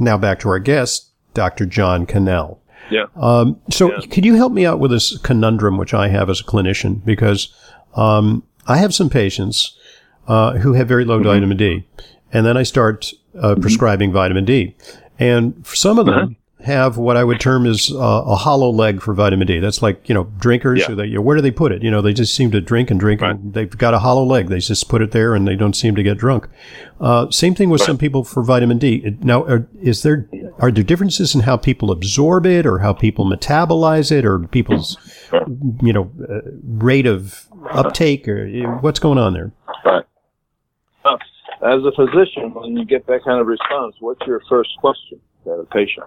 Now 0.00 0.18
back 0.18 0.40
to 0.40 0.48
our 0.48 0.58
guest, 0.58 1.10
Dr. 1.32 1.64
John 1.64 2.06
Cannell. 2.06 2.60
Yeah. 2.90 3.04
Um, 3.14 3.60
so, 3.70 3.92
yeah. 3.92 4.00
could 4.10 4.24
you 4.24 4.34
help 4.34 4.52
me 4.52 4.66
out 4.66 4.80
with 4.80 4.90
this 4.90 5.16
conundrum 5.18 5.78
which 5.78 5.94
I 5.94 6.08
have 6.08 6.28
as 6.28 6.40
a 6.40 6.44
clinician? 6.44 7.04
Because 7.04 7.54
um, 7.94 8.42
I 8.66 8.78
have 8.78 8.92
some 8.92 9.08
patients 9.08 9.78
uh, 10.26 10.54
who 10.54 10.72
have 10.72 10.88
very 10.88 11.04
low 11.04 11.20
mm-hmm. 11.20 11.28
vitamin 11.28 11.56
D, 11.56 11.86
and 12.32 12.44
then 12.44 12.56
I 12.56 12.64
start 12.64 13.12
uh, 13.38 13.50
mm-hmm. 13.50 13.60
prescribing 13.60 14.10
vitamin 14.10 14.44
D, 14.44 14.74
and 15.20 15.64
for 15.64 15.76
some 15.76 16.00
of 16.00 16.06
them. 16.06 16.36
Have 16.64 16.98
what 16.98 17.16
I 17.16 17.24
would 17.24 17.40
term 17.40 17.64
as 17.64 17.90
uh, 17.90 17.96
a 17.96 18.36
hollow 18.36 18.70
leg 18.70 19.00
for 19.00 19.14
vitamin 19.14 19.46
D. 19.46 19.60
That's 19.60 19.80
like, 19.80 20.06
you 20.10 20.14
know, 20.14 20.24
drinkers. 20.38 20.80
Yeah. 20.80 20.94
They, 20.94 21.06
you 21.06 21.14
know, 21.14 21.22
where 21.22 21.34
do 21.34 21.40
they 21.40 21.50
put 21.50 21.72
it? 21.72 21.82
You 21.82 21.90
know, 21.90 22.02
they 22.02 22.12
just 22.12 22.34
seem 22.34 22.50
to 22.50 22.60
drink 22.60 22.90
and 22.90 23.00
drink 23.00 23.22
right. 23.22 23.30
and 23.30 23.54
they've 23.54 23.70
got 23.70 23.94
a 23.94 23.98
hollow 24.00 24.24
leg. 24.24 24.48
They 24.48 24.58
just 24.58 24.86
put 24.88 25.00
it 25.00 25.12
there 25.12 25.34
and 25.34 25.48
they 25.48 25.56
don't 25.56 25.74
seem 25.74 25.96
to 25.96 26.02
get 26.02 26.18
drunk. 26.18 26.48
Uh, 27.00 27.30
same 27.30 27.54
thing 27.54 27.70
with 27.70 27.80
right. 27.80 27.86
some 27.86 27.96
people 27.96 28.24
for 28.24 28.42
vitamin 28.42 28.76
D. 28.76 29.16
Now, 29.20 29.44
are, 29.44 29.68
is 29.80 30.02
there, 30.02 30.28
are 30.58 30.70
there 30.70 30.84
differences 30.84 31.34
in 31.34 31.40
how 31.40 31.56
people 31.56 31.90
absorb 31.90 32.44
it 32.44 32.66
or 32.66 32.80
how 32.80 32.92
people 32.92 33.24
metabolize 33.24 34.12
it 34.12 34.26
or 34.26 34.40
people's, 34.40 34.98
you 35.82 35.94
know, 35.94 36.12
uh, 36.28 36.40
rate 36.62 37.06
of 37.06 37.48
uptake 37.70 38.28
or 38.28 38.46
what's 38.80 38.98
going 38.98 39.16
on 39.16 39.32
there? 39.32 39.50
Right. 39.84 40.04
Uh, 41.06 41.16
as 41.62 41.82
a 41.84 41.92
physician, 41.96 42.52
when 42.52 42.76
you 42.76 42.84
get 42.84 43.06
that 43.06 43.24
kind 43.24 43.40
of 43.40 43.46
response, 43.46 43.96
what's 44.00 44.26
your 44.26 44.42
first 44.48 44.70
question 44.78 45.20
to 45.44 45.50
a 45.52 45.64
patient? 45.64 46.06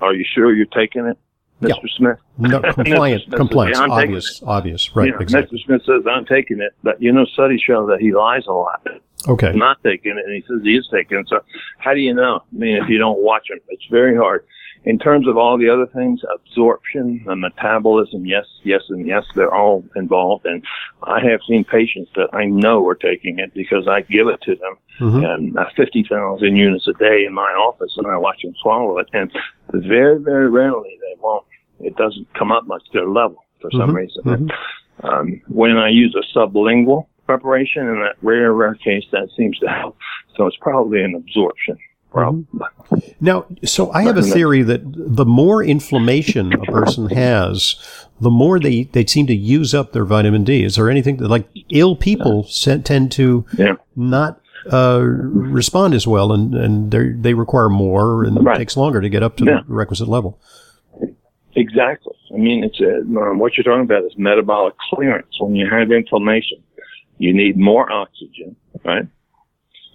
Are 0.00 0.14
you 0.14 0.24
sure 0.34 0.54
you're 0.54 0.66
taking 0.66 1.06
it, 1.06 1.18
Mr. 1.60 1.68
Yeah. 1.68 1.74
Smith? 1.96 2.18
No, 2.38 2.60
compliant, 2.72 3.30
compliance, 3.32 3.78
says, 3.78 3.90
obvious, 3.90 4.42
obvious, 4.46 4.96
right, 4.96 5.06
you 5.06 5.12
know, 5.12 5.18
exactly. 5.18 5.58
Mr. 5.58 5.64
Smith 5.64 5.82
says, 5.84 6.02
I'm 6.10 6.24
taking 6.24 6.60
it, 6.60 6.72
but 6.82 7.00
you 7.02 7.12
know, 7.12 7.24
studies 7.26 7.60
show 7.60 7.86
that 7.88 8.00
he 8.00 8.12
lies 8.12 8.46
a 8.46 8.52
lot. 8.52 8.86
Okay. 9.28 9.48
He's 9.48 9.56
not 9.56 9.82
taking 9.82 10.12
it, 10.12 10.24
and 10.24 10.34
he 10.34 10.42
says 10.48 10.62
he 10.62 10.76
is 10.76 10.88
taking 10.92 11.18
it. 11.18 11.28
So 11.28 11.40
how 11.78 11.92
do 11.92 12.00
you 12.00 12.14
know? 12.14 12.42
I 12.42 12.56
mean, 12.56 12.76
if 12.82 12.88
you 12.88 12.98
don't 12.98 13.20
watch 13.20 13.50
him, 13.50 13.58
it's 13.68 13.84
very 13.90 14.16
hard. 14.16 14.46
In 14.84 14.98
terms 14.98 15.28
of 15.28 15.36
all 15.36 15.58
the 15.58 15.68
other 15.68 15.86
things, 15.86 16.22
absorption, 16.34 17.22
the 17.26 17.36
metabolism, 17.36 18.24
yes, 18.24 18.46
yes, 18.62 18.80
and 18.88 19.06
yes, 19.06 19.24
they're 19.34 19.54
all 19.54 19.84
involved. 19.94 20.46
And 20.46 20.64
I 21.02 21.20
have 21.30 21.40
seen 21.46 21.64
patients 21.64 22.10
that 22.16 22.28
I 22.32 22.46
know 22.46 22.86
are 22.88 22.94
taking 22.94 23.38
it 23.38 23.52
because 23.52 23.86
I 23.86 24.00
give 24.00 24.28
it 24.28 24.40
to 24.42 24.56
them, 24.56 24.76
mm-hmm. 24.98 25.24
and 25.24 25.58
uh, 25.58 25.66
50,000 25.76 26.56
units 26.56 26.88
a 26.88 26.94
day 26.94 27.24
in 27.26 27.34
my 27.34 27.50
office, 27.50 27.92
and 27.98 28.06
I 28.06 28.16
watch 28.16 28.40
them 28.42 28.54
swallow 28.62 28.96
it. 28.98 29.08
And 29.12 29.30
very, 29.70 30.18
very 30.18 30.48
rarely 30.48 30.98
they 31.00 31.20
won't. 31.20 31.44
It 31.80 31.96
doesn't 31.96 32.32
come 32.32 32.50
up 32.50 32.66
much 32.66 32.82
their 32.94 33.08
level 33.08 33.44
for 33.60 33.70
some 33.72 33.88
mm-hmm. 33.88 33.96
reason. 33.96 34.22
Mm-hmm. 34.24 35.06
Um, 35.06 35.42
when 35.48 35.76
I 35.76 35.88
use 35.90 36.16
a 36.16 36.38
sublingual 36.38 37.06
preparation, 37.26 37.86
in 37.86 38.00
that 38.00 38.16
rare, 38.22 38.54
rare 38.54 38.74
case, 38.76 39.04
that 39.12 39.28
seems 39.36 39.58
to 39.58 39.68
help. 39.68 39.98
So 40.36 40.46
it's 40.46 40.56
probably 40.56 41.02
an 41.02 41.14
absorption 41.14 41.76
problem. 42.10 42.46
Mm-hmm. 42.54 43.24
Now, 43.24 43.46
so 43.64 43.90
I 43.92 44.02
have 44.02 44.16
a 44.16 44.22
theory 44.22 44.62
that 44.62 44.80
the 44.84 45.24
more 45.24 45.62
inflammation 45.62 46.52
a 46.52 46.64
person 46.66 47.08
has, 47.10 47.76
the 48.20 48.30
more 48.30 48.58
they, 48.58 48.84
they 48.84 49.06
seem 49.06 49.26
to 49.28 49.34
use 49.34 49.74
up 49.74 49.92
their 49.92 50.04
vitamin 50.04 50.44
D. 50.44 50.64
Is 50.64 50.76
there 50.76 50.90
anything 50.90 51.18
that, 51.18 51.28
like, 51.28 51.48
ill 51.68 51.96
people 51.96 52.44
tend 52.84 53.12
to 53.12 53.44
yeah. 53.56 53.74
not 53.94 54.40
uh, 54.72 55.00
respond 55.02 55.94
as 55.94 56.06
well, 56.06 56.32
and, 56.32 56.54
and 56.54 56.90
they 57.22 57.34
require 57.34 57.68
more, 57.68 58.24
and 58.24 58.44
right. 58.44 58.56
it 58.56 58.58
takes 58.58 58.76
longer 58.76 59.00
to 59.00 59.08
get 59.08 59.22
up 59.22 59.36
to 59.36 59.44
yeah. 59.44 59.60
the 59.66 59.72
requisite 59.72 60.08
level. 60.08 60.38
Exactly. 61.54 62.14
I 62.32 62.38
mean, 62.38 62.64
it's 62.64 62.80
a, 62.80 62.98
uh, 62.98 63.34
what 63.34 63.56
you're 63.56 63.64
talking 63.64 63.82
about 63.82 64.04
is 64.04 64.12
metabolic 64.16 64.74
clearance. 64.90 65.34
When 65.40 65.54
you 65.56 65.68
have 65.68 65.90
inflammation, 65.90 66.62
you 67.18 67.32
need 67.34 67.56
more 67.56 67.90
oxygen, 67.90 68.56
right? 68.84 69.06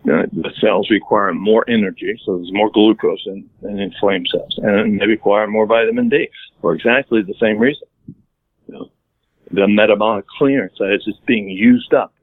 Uh, 0.08 0.28
the 0.34 0.52
cells 0.62 0.88
require 0.92 1.34
more 1.34 1.66
energy, 1.68 2.14
so 2.24 2.38
there's 2.38 2.54
more 2.54 2.70
glucose 2.70 3.26
in, 3.26 3.50
in 3.64 3.80
inflamed 3.80 4.28
cells, 4.32 4.56
and 4.62 5.02
they 5.02 5.08
require 5.08 5.48
more 5.48 5.66
vitamin 5.66 6.10
D 6.10 6.30
for 6.62 6.76
exactly 6.76 7.24
the 7.24 7.34
same 7.40 7.58
reason. 7.58 7.88
You 8.68 8.74
know, 8.74 8.92
the 9.52 9.68
metabolic 9.68 10.28
clearance 10.28 10.74
as 10.80 11.02
it's 11.08 11.18
being 11.26 11.50
used 11.50 11.94
up. 11.94 12.14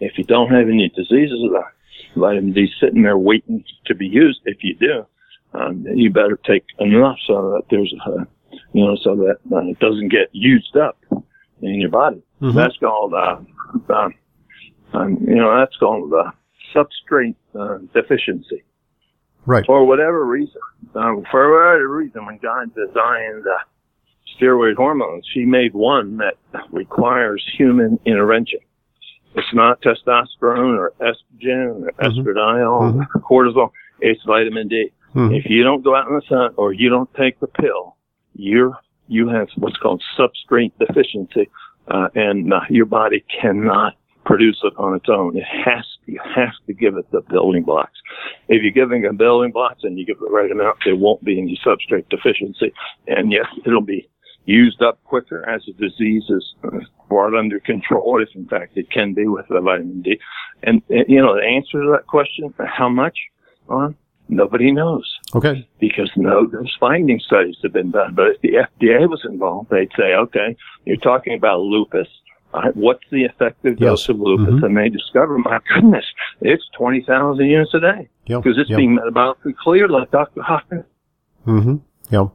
If 0.00 0.18
you 0.18 0.24
don't 0.24 0.50
have 0.50 0.68
any 0.68 0.90
diseases, 0.90 1.40
the 1.40 1.62
vitamin 2.20 2.52
D 2.52 2.68
sitting 2.80 3.02
there 3.02 3.16
waiting 3.16 3.64
to 3.86 3.94
be 3.94 4.06
used. 4.06 4.40
If 4.44 4.58
you 4.62 4.74
do, 4.74 5.06
um, 5.54 5.86
you 5.94 6.10
better 6.10 6.38
take 6.44 6.64
enough 6.80 7.16
so 7.26 7.52
that 7.52 7.62
there's 7.70 7.94
a, 8.06 8.26
you 8.72 8.84
know, 8.84 8.96
so 9.02 9.16
that 9.16 9.38
uh, 9.50 9.60
it 9.68 9.78
doesn't 9.78 10.08
get 10.10 10.28
used 10.32 10.76
up 10.76 10.98
in 11.62 11.80
your 11.80 11.90
body. 11.90 12.22
Mm-hmm. 12.42 12.56
That's 12.56 12.76
called, 12.76 13.14
uh, 13.14 13.38
uh, 13.88 14.08
um, 14.92 15.18
you 15.26 15.36
know, 15.36 15.56
that's 15.58 15.76
called 15.76 16.12
uh, 16.12 16.30
substrate 16.74 17.36
uh, 17.58 17.78
deficiency. 17.94 18.64
Right. 19.46 19.64
For 19.64 19.84
whatever 19.84 20.26
reason. 20.26 20.60
Um, 20.94 21.24
for 21.30 21.50
whatever 21.50 21.88
reason, 21.88 22.26
when 22.26 22.38
God 22.38 22.74
designed 22.74 23.44
uh, 23.46 23.58
steroid 24.38 24.76
hormones, 24.76 25.26
he 25.32 25.44
made 25.44 25.72
one 25.74 26.18
that 26.18 26.34
requires 26.70 27.44
human 27.56 27.98
intervention. 28.04 28.60
It's 29.34 29.54
not 29.54 29.80
testosterone 29.82 30.78
or 30.78 30.92
estrogen 31.00 31.82
or 31.82 31.92
mm-hmm. 31.92 32.20
estradiol, 32.20 32.92
mm-hmm. 32.92 33.18
cortisol. 33.18 33.70
It's 34.00 34.20
vitamin 34.26 34.68
D. 34.68 34.92
Mm-hmm. 35.14 35.34
If 35.34 35.46
you 35.46 35.62
don't 35.62 35.82
go 35.82 35.96
out 35.96 36.08
in 36.08 36.14
the 36.14 36.22
sun 36.28 36.54
or 36.56 36.72
you 36.72 36.88
don't 36.88 37.12
take 37.14 37.38
the 37.40 37.46
pill, 37.46 37.96
you're 38.34 38.78
you 39.08 39.28
have 39.28 39.48
what's 39.56 39.76
called 39.78 40.02
substrate 40.18 40.72
deficiency, 40.78 41.48
uh, 41.88 42.08
and 42.14 42.52
uh, 42.52 42.60
your 42.68 42.84
body 42.84 43.24
cannot 43.40 43.94
produce 44.28 44.60
it 44.62 44.74
on 44.76 44.94
its 44.94 45.08
own. 45.08 45.36
It 45.36 45.44
has 45.64 45.84
you 46.04 46.20
have 46.34 46.52
to 46.66 46.74
give 46.74 46.96
it 46.96 47.10
the 47.10 47.22
building 47.22 47.62
blocks. 47.62 47.98
If 48.48 48.62
you're 48.62 48.72
giving 48.72 49.04
it 49.04 49.16
building 49.16 49.52
blocks 49.52 49.84
and 49.84 49.98
you 49.98 50.04
give 50.04 50.20
the 50.20 50.28
right 50.30 50.50
amount, 50.50 50.76
there 50.84 50.96
won't 50.96 51.24
be 51.24 51.40
any 51.40 51.58
substrate 51.66 52.08
deficiency. 52.10 52.72
And 53.06 53.32
yes, 53.32 53.46
it'll 53.64 53.80
be 53.80 54.08
used 54.44 54.82
up 54.82 55.02
quicker 55.04 55.48
as 55.48 55.62
the 55.66 55.72
disease 55.72 56.24
is 56.28 56.54
uh, 56.62 56.78
brought 57.08 57.34
under 57.34 57.58
control, 57.60 58.22
if 58.22 58.28
in 58.34 58.46
fact 58.46 58.76
it 58.76 58.90
can 58.90 59.14
be 59.14 59.26
with 59.26 59.46
the 59.48 59.60
vitamin 59.60 60.02
D. 60.02 60.18
And, 60.62 60.82
you 60.88 61.20
know, 61.22 61.34
the 61.34 61.44
answer 61.46 61.82
to 61.82 61.90
that 61.92 62.06
question, 62.06 62.52
how 62.58 62.88
much? 62.88 63.18
on? 63.68 63.96
Nobody 64.30 64.72
knows 64.72 65.10
Okay. 65.34 65.66
because 65.80 66.10
no 66.16 66.46
those 66.46 66.74
finding 66.78 67.18
studies 67.18 67.56
have 67.62 67.72
been 67.72 67.90
done. 67.90 68.14
But 68.14 68.28
if 68.28 68.40
the 68.42 68.52
FDA 68.52 69.08
was 69.08 69.22
involved, 69.24 69.70
they'd 69.70 69.90
say, 69.96 70.14
okay, 70.14 70.54
you're 70.84 70.96
talking 70.98 71.34
about 71.34 71.60
lupus. 71.60 72.08
Uh, 72.54 72.70
what's 72.74 73.04
the 73.10 73.24
effective 73.24 73.74
Yes. 73.78 73.88
dose 73.90 74.08
of 74.08 74.18
lupus? 74.20 74.54
Mhm. 74.54 74.64
And 74.66 74.76
they 74.76 74.88
discover, 74.88 75.36
my 75.38 75.60
goodness, 75.74 76.04
it's 76.40 76.64
20,000 76.76 77.44
units 77.46 77.74
a 77.74 77.80
day 77.80 78.08
Yeah. 78.26 78.38
because 78.38 78.56
it's 78.58 78.70
yeah. 78.70 78.76
being 78.76 78.96
metabolically 78.98 79.54
cleared 79.56 79.90
like 79.90 80.10
Dr. 80.10 80.40
Hoffman. 80.42 80.84
Mm-hmm. 81.46 81.76
Yeah. 82.10 82.28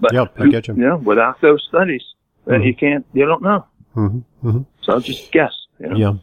But 0.00 0.12
Yep, 0.12 0.40
I 0.40 0.46
get 0.48 0.68
you. 0.68 0.74
You 0.74 0.82
know, 0.86 0.96
without 0.98 1.40
those 1.40 1.64
studies, 1.68 2.02
then 2.46 2.60
Mhm. 2.60 2.66
you 2.66 2.74
can't, 2.74 3.06
you 3.12 3.26
don't 3.26 3.42
know. 3.42 3.64
Mm-hmm. 3.96 4.48
Mm-hmm. 4.48 4.62
So 4.82 5.00
just 5.00 5.32
guess. 5.32 5.52
You 5.80 5.88
know? 5.88 5.96
Yeah. 5.96 6.14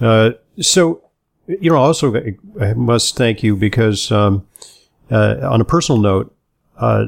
Yeah. 0.00 0.06
Uh, 0.06 0.30
so, 0.60 1.02
you 1.46 1.70
know, 1.70 1.76
also 1.76 2.14
I 2.60 2.74
must 2.74 3.16
thank 3.16 3.42
you 3.42 3.54
because, 3.54 4.10
um, 4.10 4.44
uh, 5.10 5.36
on 5.42 5.60
a 5.60 5.64
personal 5.64 6.00
note, 6.00 6.34
uh, 6.78 7.06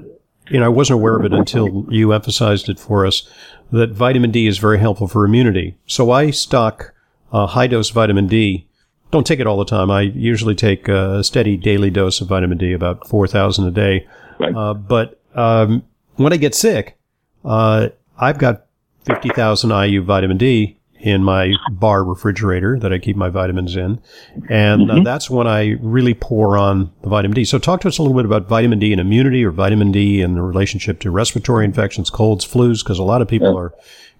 you 0.48 0.60
know, 0.60 0.66
I 0.66 0.68
wasn't 0.68 1.00
aware 1.00 1.16
of 1.16 1.24
it 1.24 1.32
until 1.32 1.86
you 1.90 2.12
emphasized 2.12 2.68
it 2.68 2.78
for 2.78 3.06
us 3.06 3.28
that 3.72 3.90
vitamin 3.90 4.30
D 4.30 4.46
is 4.46 4.58
very 4.58 4.78
helpful 4.78 5.08
for 5.08 5.24
immunity. 5.24 5.76
So 5.86 6.10
I 6.10 6.30
stock 6.30 6.94
uh, 7.32 7.46
high 7.46 7.66
dose 7.66 7.90
vitamin 7.90 8.26
D. 8.26 8.66
Don't 9.10 9.26
take 9.26 9.40
it 9.40 9.46
all 9.46 9.58
the 9.58 9.64
time. 9.64 9.90
I 9.90 10.02
usually 10.02 10.54
take 10.54 10.88
a 10.88 11.22
steady 11.22 11.56
daily 11.56 11.90
dose 11.90 12.20
of 12.20 12.28
vitamin 12.28 12.58
D, 12.58 12.72
about 12.72 13.06
4,000 13.08 13.66
a 13.66 13.70
day. 13.70 14.06
Right. 14.38 14.54
Uh, 14.54 14.74
but 14.74 15.20
um, 15.34 15.84
when 16.16 16.32
I 16.32 16.36
get 16.36 16.54
sick, 16.54 16.96
uh, 17.44 17.88
I've 18.18 18.38
got 18.38 18.66
50,000 19.04 19.70
IU 19.70 20.02
vitamin 20.02 20.36
D 20.36 20.78
in 21.06 21.22
my 21.22 21.52
bar 21.70 22.02
refrigerator 22.02 22.76
that 22.80 22.92
I 22.92 22.98
keep 22.98 23.14
my 23.14 23.28
vitamins 23.28 23.76
in. 23.76 24.00
And 24.48 24.90
uh, 24.90 25.00
that's 25.04 25.30
when 25.30 25.46
I 25.46 25.76
really 25.80 26.14
pour 26.14 26.58
on 26.58 26.90
the 27.02 27.08
vitamin 27.08 27.36
D. 27.36 27.44
So 27.44 27.60
talk 27.60 27.80
to 27.82 27.88
us 27.88 27.98
a 27.98 28.02
little 28.02 28.16
bit 28.16 28.24
about 28.24 28.48
vitamin 28.48 28.80
D 28.80 28.90
and 28.90 29.00
immunity 29.00 29.44
or 29.44 29.52
vitamin 29.52 29.92
D 29.92 30.20
and 30.20 30.36
the 30.36 30.42
relationship 30.42 30.98
to 31.00 31.12
respiratory 31.12 31.64
infections, 31.64 32.10
colds, 32.10 32.44
flus, 32.44 32.82
because 32.82 32.98
a 32.98 33.04
lot 33.04 33.22
of 33.22 33.28
people 33.28 33.56
are 33.56 33.72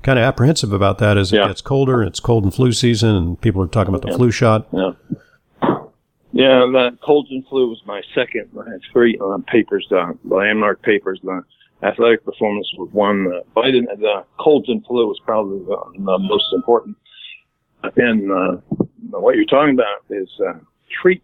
kind 0.04 0.16
of 0.16 0.22
apprehensive 0.22 0.72
about 0.72 0.98
that 0.98 1.18
as 1.18 1.32
it 1.32 1.36
Yeah. 1.38 1.48
gets 1.48 1.60
colder 1.60 2.00
and 2.00 2.08
it's 2.08 2.20
cold 2.20 2.44
and 2.44 2.54
flu 2.54 2.70
season 2.70 3.16
and 3.16 3.40
people 3.40 3.60
are 3.62 3.66
talking 3.66 3.92
about 3.92 4.08
the 4.08 4.16
flu 4.16 4.30
shot. 4.30 4.68
Yeah. 4.72 4.92
Yeah, 6.32 6.66
the 6.70 6.98
colds 7.02 7.30
and 7.30 7.44
flu 7.48 7.68
was 7.68 7.80
my 7.86 8.02
second. 8.14 8.50
I 8.60 8.70
had 8.70 8.80
three 8.92 9.18
um, 9.18 9.42
papers, 9.42 9.88
uh, 9.90 10.12
the 10.24 10.34
landmark 10.34 10.82
papers. 10.82 11.18
The 11.24 11.42
athletic 11.86 12.24
performance 12.24 12.68
was 12.76 12.88
one. 12.92 13.24
The 13.24 13.42
vitamin, 13.54 13.86
the 14.00 14.24
colds 14.38 14.68
and 14.68 14.84
flu 14.86 15.06
was 15.06 15.20
probably 15.24 15.58
the, 15.60 15.78
the 16.04 16.18
most 16.18 16.52
important. 16.52 16.96
And 17.96 18.30
uh, 18.30 18.56
what 19.10 19.36
you're 19.36 19.44
talking 19.44 19.74
about 19.74 20.04
is 20.10 20.28
uh, 20.46 20.58
treatment. 21.02 21.22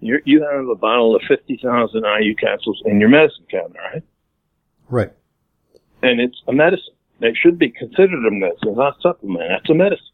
You 0.00 0.18
you 0.24 0.42
have 0.42 0.68
a 0.68 0.74
bottle 0.74 1.16
of 1.16 1.22
fifty 1.26 1.58
thousand 1.62 2.04
IU 2.20 2.34
capsules 2.36 2.82
in 2.86 3.00
your 3.00 3.08
medicine 3.08 3.44
cabinet, 3.50 3.80
right? 3.92 4.02
Right. 4.88 5.12
and 6.02 6.20
it's 6.20 6.40
a 6.46 6.52
medicine. 6.52 6.94
It 7.20 7.36
should 7.40 7.58
be 7.58 7.70
considered 7.70 8.24
a 8.24 8.30
medicine, 8.30 8.76
not 8.76 8.96
a 8.98 9.00
supplement. 9.00 9.44
That's 9.48 9.70
a 9.70 9.74
medicine. 9.74 10.06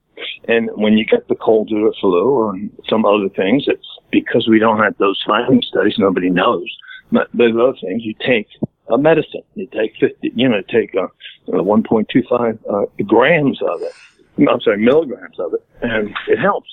And 0.48 0.70
when 0.74 0.96
you 0.96 1.04
get 1.04 1.28
the 1.28 1.34
cold 1.34 1.70
or 1.72 1.90
the 1.90 1.94
flu 2.00 2.30
or 2.30 2.54
some 2.88 3.04
other 3.04 3.28
things, 3.28 3.64
it's 3.66 3.86
because 4.10 4.48
we 4.48 4.58
don't 4.58 4.78
have 4.78 4.96
those 4.98 5.22
finding 5.26 5.60
studies. 5.62 5.96
Nobody 5.98 6.30
knows. 6.30 6.64
But 7.12 7.28
there's 7.34 7.54
other 7.54 7.76
things. 7.80 8.02
You 8.04 8.14
take 8.26 8.48
a 8.88 8.98
medicine. 8.98 9.42
You 9.54 9.66
take 9.66 9.94
50, 10.00 10.32
you 10.34 10.48
know, 10.48 10.62
take 10.68 10.94
uh, 10.94 11.08
1.25 11.48 12.58
uh, 12.68 13.04
grams 13.04 13.60
of 13.62 13.82
it. 13.82 13.92
I'm 14.38 14.60
sorry, 14.60 14.78
milligrams 14.78 15.38
of 15.38 15.54
it, 15.54 15.64
and 15.80 16.10
it 16.26 16.38
helps. 16.40 16.68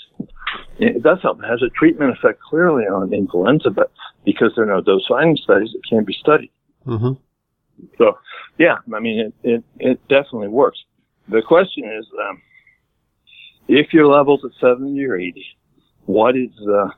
It 0.80 1.04
does 1.04 1.20
help. 1.22 1.44
It 1.44 1.48
has 1.48 1.62
a 1.62 1.70
treatment 1.70 2.18
effect 2.18 2.42
clearly 2.42 2.86
on 2.86 3.14
influenza, 3.14 3.70
but 3.70 3.92
because 4.26 4.52
there 4.56 4.66
are 4.66 4.76
no 4.76 4.82
dose 4.82 5.06
finding 5.08 5.38
studies, 5.38 5.70
it 5.76 5.82
can't 5.88 6.08
be 6.08 6.14
studied. 6.20 6.52
Mm-hmm. 6.88 7.14
So, 8.00 8.18
yeah, 8.58 8.78
I 8.94 9.00
mean, 9.00 9.20
it, 9.20 9.34
it, 9.44 9.64
it 9.80 10.08
definitely 10.08 10.48
works. 10.48 10.80
The 11.30 11.42
question 11.42 11.84
is, 11.86 12.08
um, 12.28 12.42
if 13.68 13.94
your 13.94 14.08
level's 14.08 14.44
at 14.44 14.52
70 14.60 15.04
or 15.06 15.18
80, 15.18 15.46
what 16.06 16.36
is 16.36 16.50
the 16.58 16.92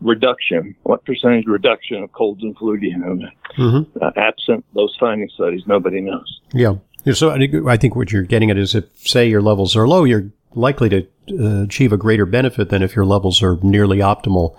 reduction? 0.00 0.74
What 0.82 1.04
percentage 1.04 1.46
reduction 1.46 2.02
of 2.02 2.12
colds 2.12 2.42
and 2.42 2.56
flu 2.56 2.78
do 2.78 2.86
you 2.86 3.02
have? 3.02 3.18
Mm-hmm. 3.58 3.98
Uh, 4.00 4.10
absent 4.16 4.64
those 4.74 4.96
finding 4.98 5.28
studies, 5.28 5.62
nobody 5.66 6.00
knows. 6.00 6.40
Yeah. 6.52 6.76
So 7.12 7.30
I 7.30 7.76
think, 7.76 7.96
what 7.96 8.12
you're 8.12 8.22
getting 8.22 8.50
at 8.50 8.58
is 8.58 8.74
if, 8.74 8.84
say, 8.96 9.28
your 9.28 9.40
levels 9.40 9.76
are 9.76 9.88
low, 9.88 10.04
you're 10.04 10.30
likely 10.54 10.88
to 10.88 11.06
uh, 11.30 11.62
achieve 11.62 11.92
a 11.92 11.96
greater 11.96 12.26
benefit 12.26 12.68
than 12.68 12.82
if 12.82 12.94
your 12.94 13.04
levels 13.04 13.42
are 13.42 13.58
nearly 13.62 13.98
optimal. 13.98 14.56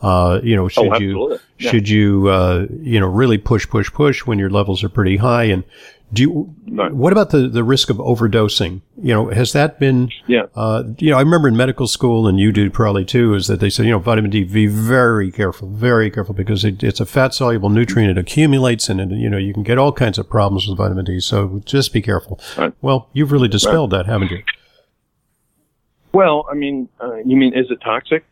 Uh, 0.00 0.40
you 0.44 0.54
know, 0.54 0.68
should 0.68 1.00
you. 1.00 1.38
Yeah. 1.58 1.70
should 1.72 1.88
you 1.88 2.28
uh, 2.28 2.66
you 2.82 3.00
know 3.00 3.08
really 3.08 3.36
push 3.36 3.68
push 3.68 3.92
push 3.92 4.24
when 4.24 4.38
your 4.38 4.50
levels 4.50 4.84
are 4.84 4.88
pretty 4.88 5.16
high? 5.16 5.44
And 5.44 5.64
do 6.12 6.22
you, 6.22 6.54
Right. 6.70 6.92
what 6.92 7.12
about 7.12 7.30
the 7.30 7.48
the 7.48 7.62
risk 7.62 7.90
of 7.90 7.98
overdosing? 7.98 8.80
You 9.02 9.12
know, 9.14 9.28
has 9.28 9.52
that 9.52 9.78
been 9.78 10.08
Yeah. 10.26 10.44
uh, 10.54 10.84
you 10.98 11.10
know, 11.10 11.16
I 11.18 11.20
remember 11.20 11.48
in 11.48 11.56
medical 11.56 11.86
school, 11.86 12.26
and 12.26 12.38
you 12.40 12.50
do 12.52 12.70
probably 12.70 13.04
too, 13.04 13.34
is 13.34 13.46
that 13.48 13.60
they 13.60 13.68
said, 13.70 13.84
you 13.86 13.92
know, 13.92 13.98
vitamin 13.98 14.30
D, 14.30 14.44
be 14.44 14.66
very 14.66 15.30
careful, 15.30 15.68
very 15.68 16.10
careful, 16.10 16.34
because 16.34 16.64
it, 16.64 16.82
it's 16.82 17.00
a 17.00 17.06
fat 17.06 17.34
soluble 17.34 17.68
nutrient. 17.68 18.16
It 18.16 18.20
accumulates, 18.20 18.88
and 18.88 19.00
it, 19.00 19.10
you 19.10 19.28
know, 19.28 19.36
you 19.36 19.52
can 19.52 19.62
get 19.62 19.76
all 19.78 19.92
kinds 19.92 20.18
of 20.18 20.30
problems 20.30 20.66
with 20.66 20.78
vitamin 20.78 21.04
D. 21.04 21.20
So 21.20 21.60
just 21.66 21.92
be 21.92 22.00
careful. 22.00 22.40
Right. 22.56 22.72
Well, 22.80 23.08
you've 23.12 23.32
really 23.32 23.48
dispelled 23.48 23.90
that, 23.90 24.06
haven't 24.06 24.30
you? 24.30 24.42
Well, 26.12 26.46
I 26.50 26.54
mean, 26.54 26.88
uh, 27.02 27.16
you 27.16 27.36
mean, 27.36 27.52
is 27.54 27.70
it 27.70 27.80
toxic? 27.82 28.24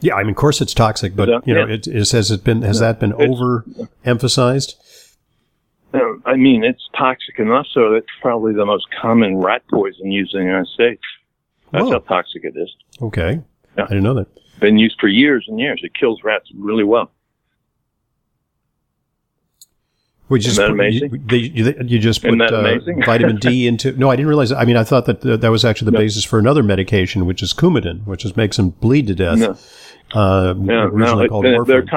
Yeah, 0.00 0.14
I 0.14 0.20
mean, 0.22 0.30
of 0.30 0.36
course 0.36 0.60
it's 0.60 0.74
toxic, 0.74 1.16
but 1.16 1.28
you 1.46 1.54
know, 1.54 1.66
Yeah. 1.66 1.74
it, 1.74 1.86
it 1.86 2.10
has 2.12 2.30
it 2.30 2.44
been 2.44 2.62
has 2.62 2.78
that 2.80 3.00
been 3.00 3.12
overemphasized? 3.12 4.74
I 6.26 6.36
mean, 6.36 6.64
it's 6.64 6.82
toxic 6.96 7.38
enough 7.38 7.66
so 7.72 7.94
it's 7.94 8.06
probably 8.20 8.52
the 8.52 8.66
most 8.66 8.86
common 9.00 9.36
rat 9.38 9.62
poison 9.70 10.10
used 10.10 10.34
in 10.34 10.40
the 10.40 10.46
United 10.46 10.68
States. 10.68 11.02
That's 11.72 11.84
Whoa. 11.84 11.92
how 11.92 11.98
toxic 12.00 12.44
it 12.44 12.54
is. 12.56 12.74
Okay, 13.00 13.40
Yeah. 13.76 13.84
I 13.84 13.88
didn't 13.88 14.02
know 14.04 14.14
that. 14.14 14.26
Been 14.60 14.78
used 14.78 14.96
for 15.00 15.08
years 15.08 15.44
and 15.48 15.58
years. 15.58 15.80
It 15.82 15.92
kills 15.98 16.22
rats 16.24 16.48
really 16.56 16.84
well. 16.84 17.10
We 20.28 20.40
just 20.40 20.56
that 20.56 20.70
amazing? 20.70 21.26
You, 21.30 21.38
you, 21.38 21.74
you 21.84 21.98
just 21.98 22.22
put 22.22 22.40
uh, 22.40 22.78
vitamin 23.04 23.36
D 23.36 23.66
into. 23.66 23.92
No, 23.92 24.10
I 24.10 24.16
didn't 24.16 24.28
realize. 24.28 24.48
That. 24.48 24.58
I 24.58 24.64
mean, 24.64 24.76
I 24.76 24.82
thought 24.84 25.04
that 25.06 25.24
uh, 25.24 25.36
that 25.36 25.50
was 25.50 25.64
actually 25.64 25.86
the 25.86 25.92
No. 25.92 25.98
basis 25.98 26.24
for 26.24 26.38
another 26.38 26.62
medication, 26.62 27.26
which 27.26 27.42
is 27.42 27.52
Coumadin, 27.52 28.06
which 28.06 28.24
is 28.24 28.34
makes 28.36 28.56
them 28.56 28.70
bleed 28.70 29.06
to 29.08 29.14
death. 29.14 29.38
No. 29.38 29.50
Uh, 30.18 30.54
Yeah, 30.62 30.84
originally 30.84 31.28
no, 31.28 31.40
it, 31.40 31.42
they're, 31.42 31.64
they're 31.64 31.82
warfarin. 31.82 31.90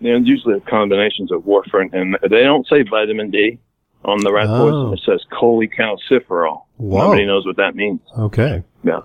Combinations. 0.00 0.28
Usually, 0.28 0.54
they're 0.54 0.70
combinations 0.70 1.32
of 1.32 1.42
warfarin, 1.42 1.92
and 1.92 2.16
they 2.30 2.42
don't 2.42 2.66
say 2.66 2.82
vitamin 2.82 3.30
D 3.30 3.58
on 4.04 4.20
the 4.20 4.32
rat 4.32 4.46
Oh. 4.48 4.90
poison. 4.90 4.92
It 4.94 5.00
says 5.04 5.26
cholecalciferol. 5.32 6.62
Whoa. 6.76 6.98
Nobody 7.04 7.26
knows 7.26 7.46
what 7.46 7.56
that 7.56 7.74
means. 7.74 8.00
Okay. 8.18 8.62
Yeah. 8.82 9.00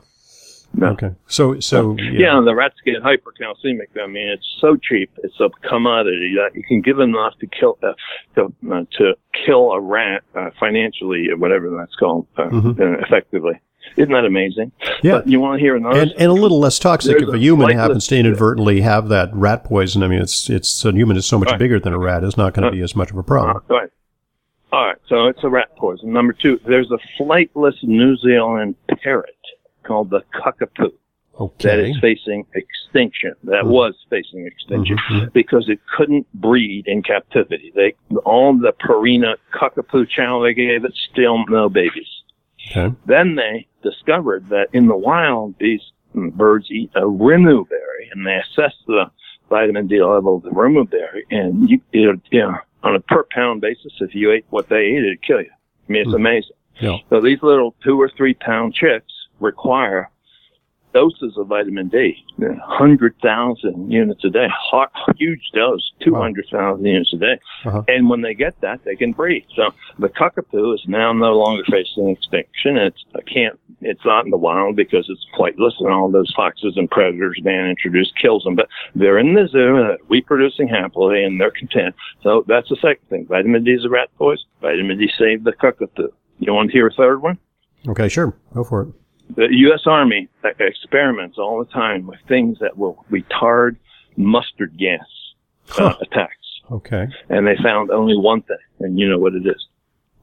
No. 0.73 0.89
Okay. 0.89 1.11
So 1.27 1.59
so 1.59 1.95
Yeah. 1.97 2.35
yeah. 2.35 2.41
the 2.45 2.53
rats 2.53 2.75
get 2.85 3.01
hypercalcemic. 3.01 3.87
I 4.01 4.05
mean, 4.07 4.27
it's 4.29 4.57
so 4.59 4.75
cheap. 4.75 5.09
It's 5.23 5.39
a 5.39 5.49
commodity 5.67 6.35
that 6.35 6.55
you 6.55 6.63
can 6.63 6.81
give 6.81 6.99
enough 6.99 7.33
to 7.39 7.47
kill 7.47 7.77
uh, 7.81 7.93
to 8.35 8.53
uh, 8.71 8.83
to 8.97 9.13
kill 9.45 9.71
a 9.71 9.79
rat 9.81 10.21
uh, 10.35 10.49
financially 10.59 11.29
or 11.31 11.37
whatever 11.37 11.69
that's 11.75 11.95
called 11.95 12.27
uh, 12.37 12.49
Mhm. 12.49 12.79
uh, 12.79 12.99
effectively. 12.99 13.59
Isn't 13.97 14.11
that 14.13 14.25
amazing? 14.25 14.71
Yeah. 15.03 15.17
But 15.19 15.27
you 15.27 15.39
want 15.39 15.59
to 15.59 15.63
hear 15.63 15.75
another? 15.75 15.99
And, 15.99 16.11
and 16.11 16.29
a 16.31 16.33
little 16.33 16.59
less 16.59 16.79
toxic 16.79 17.17
There's 17.17 17.29
if 17.29 17.35
a 17.35 17.37
human 17.37 17.71
happens 17.77 18.07
to 18.07 18.17
inadvertently 18.17 18.81
have 18.81 19.09
that 19.09 19.29
rat 19.33 19.63
poison. 19.63 20.03
I 20.03 20.07
mean, 20.07 20.21
it's 20.21 20.49
it's 20.49 20.83
a 20.85 20.91
human 20.91 21.17
is 21.17 21.25
so 21.25 21.37
much 21.39 21.49
Right. 21.51 21.59
bigger 21.59 21.79
than 21.79 21.93
a 21.93 21.99
rat. 21.99 22.23
It's 22.23 22.37
not 22.37 22.53
going 22.53 22.65
to 22.65 22.71
be 22.71 22.81
as 22.81 22.95
much 22.95 23.11
of 23.11 23.17
a 23.17 23.23
problem. 23.23 23.63
All 23.69 23.77
right. 23.77 23.89
All 24.71 24.85
right. 24.85 24.97
So 25.07 25.27
it's 25.27 25.43
a 25.43 25.49
rat 25.49 25.75
poison. 25.77 26.13
Number 26.13 26.33
two, 26.33 26.59
there's 26.67 26.91
a 26.91 26.99
flightless 27.21 27.81
New 27.83 28.15
Zealand 28.17 28.75
parrot 29.01 29.35
called 29.83 30.09
the 30.11 30.21
kakapo 30.33 30.91
that 31.59 31.79
Okay. 31.79 31.89
is 31.91 31.97
facing 32.01 32.45
extinction. 32.53 33.33
That 33.45 33.63
Mhm. 33.63 33.67
was 33.69 33.95
facing 34.09 34.45
extinction 34.45 34.97
Mhm. 35.09 35.31
because 35.33 35.69
it 35.69 35.79
couldn't 35.97 36.27
breed 36.33 36.85
in 36.87 37.01
captivity. 37.01 37.71
They 37.73 37.95
all 38.25 38.53
the 38.53 38.73
Purina 38.73 39.35
kakapo 39.53 40.07
chow 40.07 40.41
they 40.43 40.53
gave 40.53 40.83
it 40.83 40.93
still 41.11 41.43
no 41.47 41.69
babies. 41.69 42.09
Okay. 42.69 42.93
Then 43.05 43.35
they 43.35 43.67
discovered 43.83 44.49
that 44.49 44.67
in 44.73 44.87
the 44.87 44.95
wild 44.95 45.55
these 45.59 45.81
mm, 46.15 46.31
birds 46.33 46.69
eat 46.69 46.91
a 46.95 47.01
rimu 47.01 47.67
berry, 47.69 48.09
and 48.13 48.25
they 48.25 48.35
assessed 48.37 48.83
the 48.87 49.05
vitamin 49.49 49.87
D 49.87 50.01
level 50.03 50.37
of 50.37 50.43
the 50.43 50.49
rimu 50.51 50.89
berry, 50.89 51.25
and 51.31 51.69
you, 51.69 51.81
it, 51.93 52.19
you 52.31 52.39
know, 52.41 52.57
on 52.83 52.95
a 52.95 52.99
per 52.99 53.23
pound 53.31 53.61
basis, 53.61 53.93
if 53.99 54.13
you 54.15 54.31
ate 54.31 54.45
what 54.49 54.69
they 54.69 54.77
ate, 54.77 55.03
it'd 55.03 55.21
kill 55.21 55.41
you. 55.41 55.51
I 55.51 55.91
mean, 55.91 56.01
it's 56.03 56.11
Hmm. 56.11 56.15
amazing. 56.17 56.55
Yeah. 56.79 56.97
So 57.09 57.19
these 57.19 57.41
little 57.41 57.75
two 57.83 57.99
or 57.99 58.09
three 58.15 58.33
pound 58.35 58.73
chicks 58.73 59.11
require 59.39 60.09
doses 60.93 61.37
of 61.37 61.47
vitamin 61.47 61.87
D, 61.87 62.15
100,000 62.37 63.91
units 63.91 64.23
a 64.23 64.29
day, 64.29 64.47
hot, 64.49 64.91
huge 65.17 65.51
dose, 65.53 65.91
200,000 66.01 66.85
units 66.85 67.13
a 67.13 67.17
day. 67.17 67.39
Uh-huh. 67.65 67.83
And 67.87 68.09
when 68.09 68.21
they 68.21 68.33
get 68.33 68.59
that, 68.61 68.83
they 68.85 68.95
can 68.95 69.11
breathe. 69.11 69.43
So 69.55 69.71
the 69.99 70.09
kakapo 70.09 70.73
is 70.73 70.83
now 70.87 71.13
no 71.13 71.37
longer 71.37 71.63
facing 71.69 72.09
extinction. 72.09 72.77
It's 72.77 73.03
I 73.15 73.21
can't. 73.21 73.59
It's 73.81 74.03
not 74.05 74.25
in 74.25 74.31
the 74.31 74.37
wild 74.37 74.75
because 74.75 75.09
it's 75.09 75.25
flightless, 75.37 75.73
and 75.79 75.91
all 75.91 76.11
those 76.11 76.33
foxes 76.35 76.73
and 76.75 76.89
predators 76.89 77.39
man 77.43 77.69
introduced 77.69 78.13
kills 78.21 78.43
them. 78.43 78.55
But 78.55 78.67
they're 78.95 79.19
in 79.19 79.33
the 79.33 79.47
zoo, 79.47 79.77
uh, 79.77 79.97
reproducing 80.09 80.67
happily, 80.67 81.23
and 81.23 81.39
they're 81.39 81.51
content. 81.51 81.95
So 82.23 82.43
that's 82.47 82.69
the 82.69 82.77
second 82.77 83.07
thing. 83.09 83.27
Vitamin 83.27 83.63
D 83.63 83.71
is 83.71 83.85
a 83.85 83.89
rat 83.89 84.09
poison. 84.17 84.45
Vitamin 84.61 84.97
D 84.97 85.09
saved 85.17 85.45
the 85.45 85.53
kakapo. 85.53 86.09
You 86.39 86.53
want 86.53 86.69
to 86.69 86.73
hear 86.73 86.87
a 86.87 86.93
third 86.93 87.21
one? 87.21 87.37
Okay, 87.87 88.09
sure. 88.09 88.33
Go 88.53 88.63
for 88.63 88.81
it. 88.83 88.89
The 89.35 89.47
U.S. 89.51 89.81
Army 89.85 90.27
experiments 90.59 91.37
all 91.37 91.59
the 91.63 91.71
time 91.71 92.07
with 92.07 92.19
things 92.27 92.57
that 92.59 92.77
will 92.77 93.05
retard 93.11 93.75
mustard 94.17 94.77
gas 94.77 94.99
uh, 95.77 95.89
Huh. 95.89 95.95
attacks. 96.01 96.35
Okay. 96.71 97.07
And 97.29 97.47
they 97.47 97.55
found 97.63 97.89
only 97.91 98.17
one 98.17 98.41
thing, 98.43 98.57
and 98.79 98.99
you 98.99 99.07
know 99.09 99.17
what 99.17 99.33
it 99.33 99.45
is. 99.45 99.67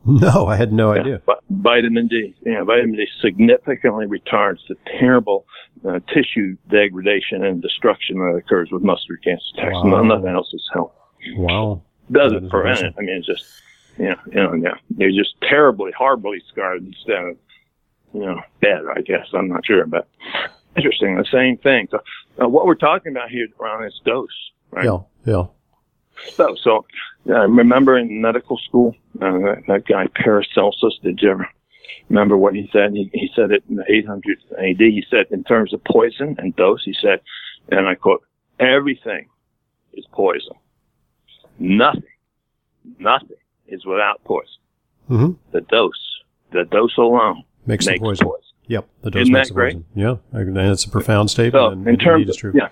No, 0.08 0.46
I 0.46 0.54
had 0.54 0.72
no 0.72 0.92
idea. 0.92 1.14
Yeah, 1.14 1.18
vi- 1.26 1.40
vitamin 1.50 2.06
D. 2.06 2.34
Yeah, 2.44 2.62
vitamin 2.62 2.94
D 2.96 3.06
significantly 3.20 4.06
retards 4.06 4.58
the 4.68 4.76
terrible 5.00 5.46
uh, 5.84 5.98
tissue 6.14 6.56
degradation 6.70 7.44
and 7.44 7.60
destruction 7.60 8.18
that 8.18 8.36
occurs 8.36 8.70
with 8.70 8.82
mustard 8.82 9.20
gas 9.24 9.40
attacks. 9.54 9.72
Wow. 9.74 9.82
No, 9.84 10.02
nothing 10.02 10.28
else 10.28 10.52
is 10.54 10.68
help. 10.72 10.94
Wow. 11.36 11.82
Doesn't 12.12 12.50
prevent 12.50 12.78
amazing. 12.80 12.86
it. 12.86 12.94
I 12.98 13.00
mean, 13.02 13.16
it's 13.16 13.26
just, 13.26 13.44
you 13.98 14.04
know, 14.10 14.16
you 14.26 14.34
know, 14.34 14.54
yeah, 14.54 14.74
you're 14.96 15.10
just 15.24 15.34
terribly, 15.42 15.90
horribly 15.98 16.40
scarred 16.52 16.84
instead 16.86 17.24
of, 17.24 17.36
you 18.12 18.20
know, 18.20 18.40
dead. 18.62 18.82
I 18.94 19.00
guess 19.00 19.26
I'm 19.34 19.48
not 19.48 19.66
sure, 19.66 19.86
but 19.86 20.08
interesting. 20.76 21.16
The 21.16 21.24
same 21.30 21.56
thing. 21.58 21.88
So, 21.90 22.00
uh, 22.42 22.48
what 22.48 22.66
we're 22.66 22.74
talking 22.74 23.12
about 23.12 23.30
here, 23.30 23.46
Ron, 23.58 23.84
is 23.84 24.00
dose, 24.04 24.28
right? 24.70 24.84
Yeah. 24.84 24.98
Yeah. 25.24 25.46
So, 26.30 26.56
so 26.62 26.86
uh, 27.28 27.46
remember 27.48 27.98
in 27.98 28.20
medical 28.20 28.58
school, 28.58 28.94
uh, 29.20 29.32
that, 29.38 29.62
that 29.68 29.86
guy 29.86 30.06
Paracelsus. 30.14 30.98
Did 31.02 31.20
you 31.20 31.30
ever 31.30 31.48
remember 32.08 32.36
what 32.36 32.54
he 32.54 32.68
said? 32.72 32.92
He, 32.92 33.10
he 33.12 33.28
said 33.34 33.50
it 33.50 33.64
in 33.68 33.76
the 33.76 33.84
800 33.88 34.38
AD. 34.58 34.78
He 34.78 35.04
said, 35.10 35.26
in 35.30 35.44
terms 35.44 35.72
of 35.72 35.82
poison 35.84 36.36
and 36.38 36.54
dose, 36.56 36.82
he 36.84 36.94
said, 37.00 37.20
and 37.70 37.86
I 37.86 37.94
quote, 37.94 38.22
"Everything 38.60 39.28
is 39.92 40.06
poison. 40.12 40.54
Nothing, 41.58 42.02
nothing 42.98 43.36
is 43.66 43.84
without 43.84 44.22
poison. 44.24 44.60
hmm 45.08 45.32
The 45.52 45.62
dose, 45.62 46.20
the 46.52 46.64
dose 46.64 46.96
alone 46.96 47.42
Makes 47.66 47.86
the 47.86 47.98
poison. 47.98 48.26
poison." 48.26 48.42
Yep. 48.68 48.88
The 49.02 49.10
dose 49.10 49.22
Isn't 49.22 49.32
makes 49.32 49.48
that 49.48 49.54
the 49.54 49.60
poison. 49.60 49.84
Yeah. 49.94 50.16
And 50.32 50.56
it's 50.56 50.84
a 50.84 50.90
profound 50.90 51.30
statement. 51.30 51.52
So, 51.54 51.68
and 51.70 51.86
in 51.86 51.98
terms 51.98 52.42
of, 52.42 52.54
yeah, 52.54 52.68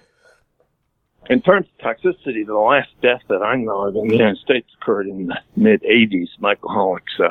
in 1.30 1.40
terms 1.40 1.66
of 1.66 1.86
toxicity, 1.86 2.46
the 2.46 2.54
last 2.54 2.88
death 3.02 3.22
that 3.28 3.42
I 3.42 3.56
know 3.56 3.88
of 3.88 3.96
in 3.96 4.08
the 4.08 4.16
United 4.16 4.38
States 4.38 4.68
occurred 4.80 5.06
in 5.06 5.28
the 5.28 5.38
mid 5.56 5.82
80s. 5.82 6.28
Alcoholics 6.42 7.12
uh, 7.20 7.28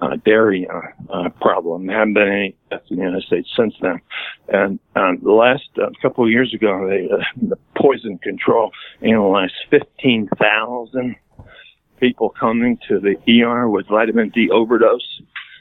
uh, 0.00 0.16
dairy 0.24 0.66
uh, 0.68 1.12
uh, 1.12 1.28
problem. 1.40 1.86
There 1.86 1.98
haven't 1.98 2.14
been 2.14 2.28
any 2.28 2.56
deaths 2.70 2.86
in 2.90 2.96
the 2.96 3.02
United 3.02 3.24
States 3.24 3.48
since 3.56 3.74
then. 3.80 4.00
And 4.48 4.78
um, 4.96 5.18
the 5.22 5.32
last 5.32 5.68
uh, 5.76 5.90
couple 6.00 6.24
of 6.24 6.30
years 6.30 6.54
ago, 6.54 6.88
they, 6.88 7.08
uh, 7.12 7.18
the 7.36 7.56
poison 7.76 8.18
control 8.18 8.70
analyzed 9.02 9.54
15,000 9.70 11.16
people 12.00 12.30
coming 12.30 12.78
to 12.88 13.00
the 13.00 13.16
ER 13.42 13.68
with 13.68 13.88
vitamin 13.88 14.30
D 14.30 14.48
overdose, 14.50 15.20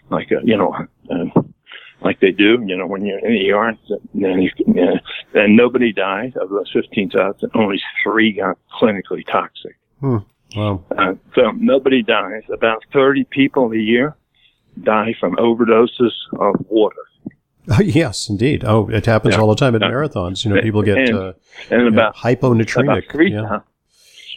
like 0.10 0.32
uh, 0.32 0.40
you 0.44 0.58
know. 0.58 0.74
Uh, 1.10 1.42
like 2.02 2.20
they 2.20 2.30
do, 2.32 2.64
you 2.68 2.78
know, 2.78 2.86
when 2.86 3.04
you're 3.04 3.18
in 3.18 3.34
the 3.34 3.52
ER, 3.52 3.70
and, 3.70 4.44
you, 4.44 4.52
uh, 4.84 5.00
and 5.34 5.58
nobody 5.58 5.92
died 5.92 6.38
of 6.38 6.50
those 6.52 6.70
15,000. 6.72 7.50
Only 7.56 7.82
three 8.04 8.34
got 8.34 8.56
clinically 8.80 9.26
toxic. 9.26 9.76
Wow. 10.00 10.84
Uh, 10.96 11.16
so 11.34 11.50
nobody 11.58 12.04
dies. 12.04 12.44
About 12.54 12.84
30 12.94 13.24
people 13.32 13.72
a 13.72 13.78
year 13.78 14.16
die 14.84 15.16
from 15.20 15.36
overdoses 15.38 16.12
of 16.40 16.64
water. 16.70 17.02
Oh, 17.72 17.82
yes, 17.84 18.30
indeed. 18.30 18.64
Oh, 18.64 18.88
it 18.90 19.08
happens 19.08 19.34
Yeah. 19.34 19.42
all 19.42 19.50
the 19.50 19.56
time 19.56 19.74
at 19.74 19.82
Yeah. 19.82 19.90
marathons. 19.90 20.46
You 20.46 20.54
know, 20.54 20.62
people 20.62 20.84
get 20.84 21.00
And- 21.00 21.18
uh, 21.18 21.34
And 21.72 21.88
about, 21.88 22.16
hyponatremic. 22.16 22.84
about 22.84 23.04
three 23.12 23.32
yeah. 23.34 23.42
times, 23.42 23.64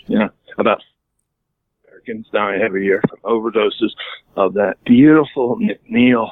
yeah, 0.07 0.29
about 0.57 0.83
Americans 2.01 2.27
die 2.33 2.59
every 2.63 2.85
year 2.85 3.03
from 3.09 3.19
overdoses 3.25 3.91
of 4.37 4.55
that 4.55 4.77
beautiful 4.85 5.59
McNeil 5.59 6.31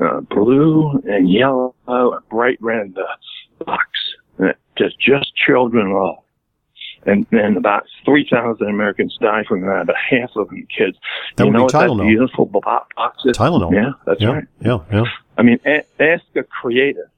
uh, 0.00 0.20
blue 0.20 1.02
and 1.06 1.30
yellow 1.30 1.74
and 1.86 2.28
bright 2.28 2.58
red 2.60 2.94
uh, 2.96 3.64
box 3.64 3.88
that 4.38 4.56
just, 4.76 4.98
just 5.00 5.34
children 5.34 5.92
love. 5.92 6.16
And 7.06 7.26
then 7.30 7.56
about 7.56 7.84
3,000 8.04 8.68
Americans 8.68 9.16
die 9.20 9.44
from 9.48 9.62
that, 9.62 9.82
about 9.82 9.96
half 9.96 10.30
of 10.36 10.48
them 10.48 10.66
kids. 10.76 10.98
That 11.36 11.44
you 11.44 11.52
would 11.52 11.52
know 11.54 11.58
be 11.60 11.62
what 11.62 11.72
Tylenol. 11.72 11.96
that 11.98 12.04
beautiful 12.04 12.46
box 12.46 13.24
is? 13.24 13.38
Tylenol. 13.38 13.72
Yeah, 13.72 13.92
that's 14.04 14.20
yeah, 14.20 14.28
right. 14.28 14.44
yeah, 14.60 14.78
yeah. 14.92 15.04
I 15.38 15.42
mean, 15.42 15.58
a- 15.64 15.84
ask 15.98 16.24
a 16.36 16.42
creative. 16.42 17.08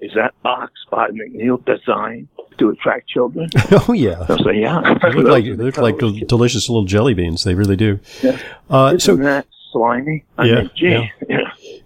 Is 0.00 0.10
that 0.16 0.34
box 0.42 0.72
by 0.90 1.10
McNeil 1.10 1.64
designed 1.64 2.26
to 2.58 2.70
attract 2.70 3.08
children? 3.08 3.48
Oh, 3.88 3.92
yeah. 3.92 4.26
Say, 4.44 4.60
yeah. 4.60 4.98
They 5.02 5.12
look 5.12 5.26
like 5.28 5.44
they 5.44 5.52
look 5.52 5.76
like 5.78 5.98
delicious 6.26 6.68
little 6.68 6.84
jelly 6.84 7.14
beans. 7.14 7.44
They 7.44 7.54
really 7.54 7.76
do. 7.76 7.98
Yeah. 8.22 8.38
Uh, 8.70 8.98
so 8.98 9.12
Isn't 9.12 9.24
that 9.24 9.46
slimy? 9.72 10.24
I 10.38 10.44
Yeah, 10.44 10.54
mean, 10.56 10.70
gee, 10.76 10.88
yeah. 10.90 11.06
yeah. 11.28 11.38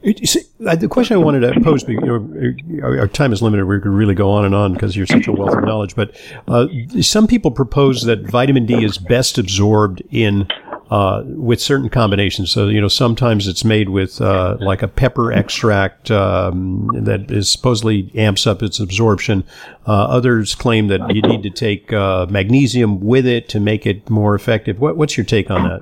It- 0.02 0.29
see, 0.29 0.40
the 0.59 0.88
question 0.88 1.16
I 1.16 1.18
wanted 1.20 1.40
to 1.40 1.61
pose, 1.61 1.87
you 1.88 2.00
know, 2.00 2.55
our, 2.83 2.98
our 3.00 3.09
time 3.09 3.33
is 3.33 3.42
limited. 3.42 3.64
We 3.66 3.79
could 3.81 3.90
really 3.90 4.14
go 4.14 4.31
on 4.31 4.44
and 4.44 4.55
on 4.55 4.72
because 4.72 4.96
you're 4.96 5.07
such 5.07 5.26
a 5.29 5.33
wealth 5.33 5.57
of 5.57 5.64
knowledge. 5.64 5.94
But 5.96 6.16
uh, 6.48 6.66
some 7.00 7.26
people 7.26 7.50
propose 7.50 8.02
that 8.02 8.22
vitamin 8.22 8.66
D 8.66 8.85
is 8.85 8.98
best 8.98 9.38
absorbed 9.38 10.02
in 10.11 10.48
uh, 10.90 11.22
with 11.27 11.61
certain 11.61 11.88
combinations. 11.88 12.51
So 12.51 12.68
you 12.68 12.81
know, 12.81 12.88
sometimes 12.88 13.49
it's 13.49 13.64
made 13.64 13.88
with 13.88 14.20
uh, 14.20 14.57
like 14.61 14.83
a 14.83 14.88
pepper 14.88 15.33
extract 15.33 16.11
um, 16.11 16.90
that 16.94 17.31
is 17.31 17.51
supposedly 17.51 18.11
amps 18.14 18.46
up 18.46 18.62
its 18.62 18.79
absorption. 18.79 19.44
Uh, 19.87 20.05
others 20.05 20.55
claim 20.55 20.88
that 20.88 21.14
you 21.14 21.22
need 21.22 21.42
to 21.42 21.51
take 21.51 21.92
uh, 21.92 22.27
magnesium 22.31 23.01
with 23.01 23.27
it 23.27 23.49
to 23.51 23.61
make 23.61 23.87
it 23.87 24.09
more 24.11 24.35
effective. 24.35 24.81
What, 24.81 24.96
what's 24.96 25.16
your 25.16 25.27
take 25.27 25.51
on 25.51 25.64
that? 25.64 25.81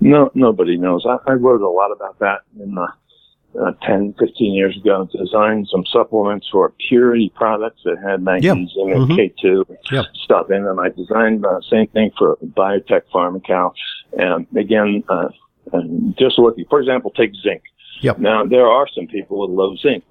No, 0.00 0.30
nobody 0.34 0.76
knows. 0.76 1.04
I, 1.06 1.18
I 1.26 1.34
wrote 1.34 1.60
a 1.60 1.68
lot 1.68 1.90
about 1.92 2.18
that 2.20 2.40
in 2.58 2.78
uh, 2.78 2.86
uh, 3.58 3.72
10, 3.82 4.14
15 4.18 4.52
years 4.54 4.76
ago. 4.76 5.08
Designed 5.16 5.68
some 5.68 5.84
supplements 5.86 6.48
for 6.50 6.72
purity 6.88 7.32
products 7.34 7.80
that 7.84 7.96
had 7.98 8.22
magnesium 8.22 8.92
and 8.92 9.10
Mhm. 9.10 9.16
K2 9.16 9.64
Yeah. 9.90 10.02
stuff 10.14 10.50
in 10.50 10.64
them. 10.64 10.78
I 10.78 10.88
designed 10.90 11.42
the 11.42 11.60
same 11.70 11.86
thing 11.88 12.10
for 12.16 12.36
biotech 12.54 13.02
pharmacal. 13.12 13.72
And 14.16 14.46
again, 14.56 15.02
uh, 15.08 15.28
and 15.72 16.16
just 16.16 16.38
looking, 16.38 16.64
for 16.70 16.80
example, 16.80 17.10
take 17.10 17.32
zinc. 17.42 17.62
Yep. 18.02 18.18
Now, 18.18 18.44
there 18.44 18.66
are 18.66 18.86
some 18.88 19.06
people 19.06 19.40
with 19.40 19.50
low 19.50 19.76
zinc. 19.76 20.04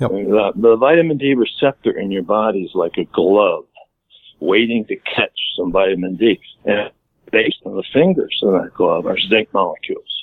Yep. 0.00 0.10
The, 0.10 0.52
the 0.56 0.76
vitamin 0.76 1.18
D 1.18 1.34
receptor 1.34 1.90
in 1.90 2.10
your 2.10 2.22
body 2.22 2.62
is 2.64 2.74
like 2.74 2.96
a 2.98 3.04
glove 3.04 3.64
waiting 4.40 4.84
to 4.86 4.96
catch 4.96 5.38
some 5.56 5.72
vitamin 5.72 6.16
D. 6.16 6.38
And 6.64 6.90
based 7.32 7.58
on 7.64 7.76
the 7.76 7.82
fingers 7.92 8.38
of 8.42 8.52
that 8.52 8.74
glove 8.74 9.06
are 9.06 9.18
zinc 9.18 9.52
molecules. 9.52 10.17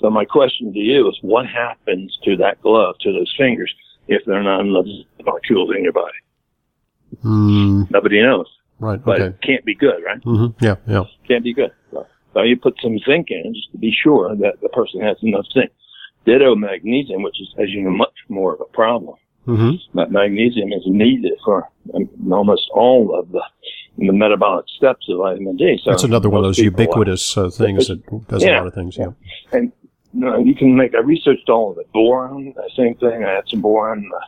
So 0.00 0.10
my 0.10 0.24
question 0.24 0.72
to 0.72 0.78
you 0.78 1.08
is 1.08 1.18
what 1.22 1.46
happens 1.46 2.16
to 2.24 2.36
that 2.36 2.60
glove, 2.62 2.94
to 3.00 3.12
those 3.12 3.32
fingers, 3.36 3.72
if 4.06 4.22
they're 4.26 4.42
not 4.42 4.60
enough 4.60 4.86
zinc 4.86 5.06
molecules 5.24 5.70
in 5.76 5.82
your 5.84 5.92
body? 5.92 6.18
Hmm, 7.22 7.82
Nobody 7.90 8.22
knows. 8.22 8.46
right. 8.78 9.02
But 9.04 9.20
Okay. 9.20 9.26
it 9.30 9.42
can't 9.42 9.64
be 9.64 9.74
good, 9.74 10.02
right? 10.04 10.22
hmm 10.22 10.46
Yeah. 10.60 10.76
Yeah. 10.86 11.04
Can't 11.26 11.42
be 11.44 11.52
good. 11.54 11.72
So, 11.90 12.06
so 12.34 12.42
you 12.42 12.56
put 12.56 12.74
some 12.82 12.98
zinc 13.00 13.30
in 13.30 13.54
just 13.54 13.72
to 13.72 13.78
be 13.78 13.90
sure 14.02 14.36
that 14.36 14.60
the 14.62 14.68
person 14.68 15.00
has 15.00 15.16
enough 15.22 15.46
zinc. 15.52 15.70
Ditto 16.26 16.54
magnesium, 16.54 17.22
which 17.22 17.40
is, 17.40 17.48
as 17.58 17.70
you 17.70 17.82
know, 17.82 17.90
much 17.90 18.14
more 18.28 18.54
of 18.54 18.60
a 18.60 18.66
problem. 18.66 19.16
hmm 19.46 19.70
But 19.94 20.12
magnesium 20.12 20.72
is 20.72 20.82
needed 20.86 21.32
for 21.44 21.68
um, 21.94 22.08
almost 22.30 22.68
all 22.72 23.18
of 23.18 23.32
the 23.32 23.42
the 24.00 24.12
metabolic 24.12 24.64
steps 24.76 25.08
of 25.08 25.18
vitamin 25.18 25.56
D. 25.56 25.76
So 25.82 25.90
That's 25.90 26.04
another 26.04 26.28
one 26.30 26.38
of 26.38 26.44
those 26.44 26.58
ubiquitous 26.58 27.36
uh, 27.36 27.50
things 27.50 27.88
that 27.88 28.00
does 28.28 28.44
a 28.44 28.50
lot 28.52 28.66
of 28.68 28.74
things. 28.74 28.96
Yeah. 28.96 29.08
And 29.52 29.72
you, 30.12 30.20
know, 30.20 30.38
you 30.38 30.54
can 30.54 30.76
make. 30.76 30.94
I 30.94 31.00
researched 31.00 31.48
all 31.48 31.72
of 31.72 31.78
it. 31.78 31.90
Boron, 31.92 32.54
same 32.76 32.94
thing. 32.96 33.24
I 33.24 33.30
had 33.30 33.44
some 33.48 33.60
boron. 33.60 34.10
Uh, 34.14 34.24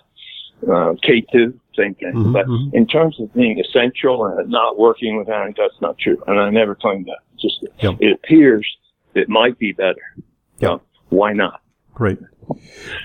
uh, 0.70 0.92
K2, 1.02 1.54
same 1.74 1.94
thing. 1.94 2.12
Mhm, 2.12 2.32
But 2.34 2.46
mhm. 2.46 2.74
in 2.74 2.86
terms 2.86 3.18
of 3.18 3.32
being 3.32 3.58
essential 3.58 4.26
and 4.26 4.50
not 4.50 4.78
working 4.78 5.16
without 5.16 5.48
it, 5.48 5.54
that's 5.56 5.80
not 5.80 5.96
true. 5.96 6.22
And 6.26 6.38
I 6.38 6.50
never 6.50 6.74
claimed 6.74 7.06
that. 7.06 7.20
Just 7.40 7.64
Yep. 7.82 7.94
it 8.00 8.12
appears 8.12 8.66
it 9.14 9.28
might 9.30 9.58
be 9.58 9.72
better. 9.72 10.02
Yep. 10.58 10.70
So 10.70 10.80
why 11.08 11.32
not? 11.32 11.62
Great. 11.94 12.18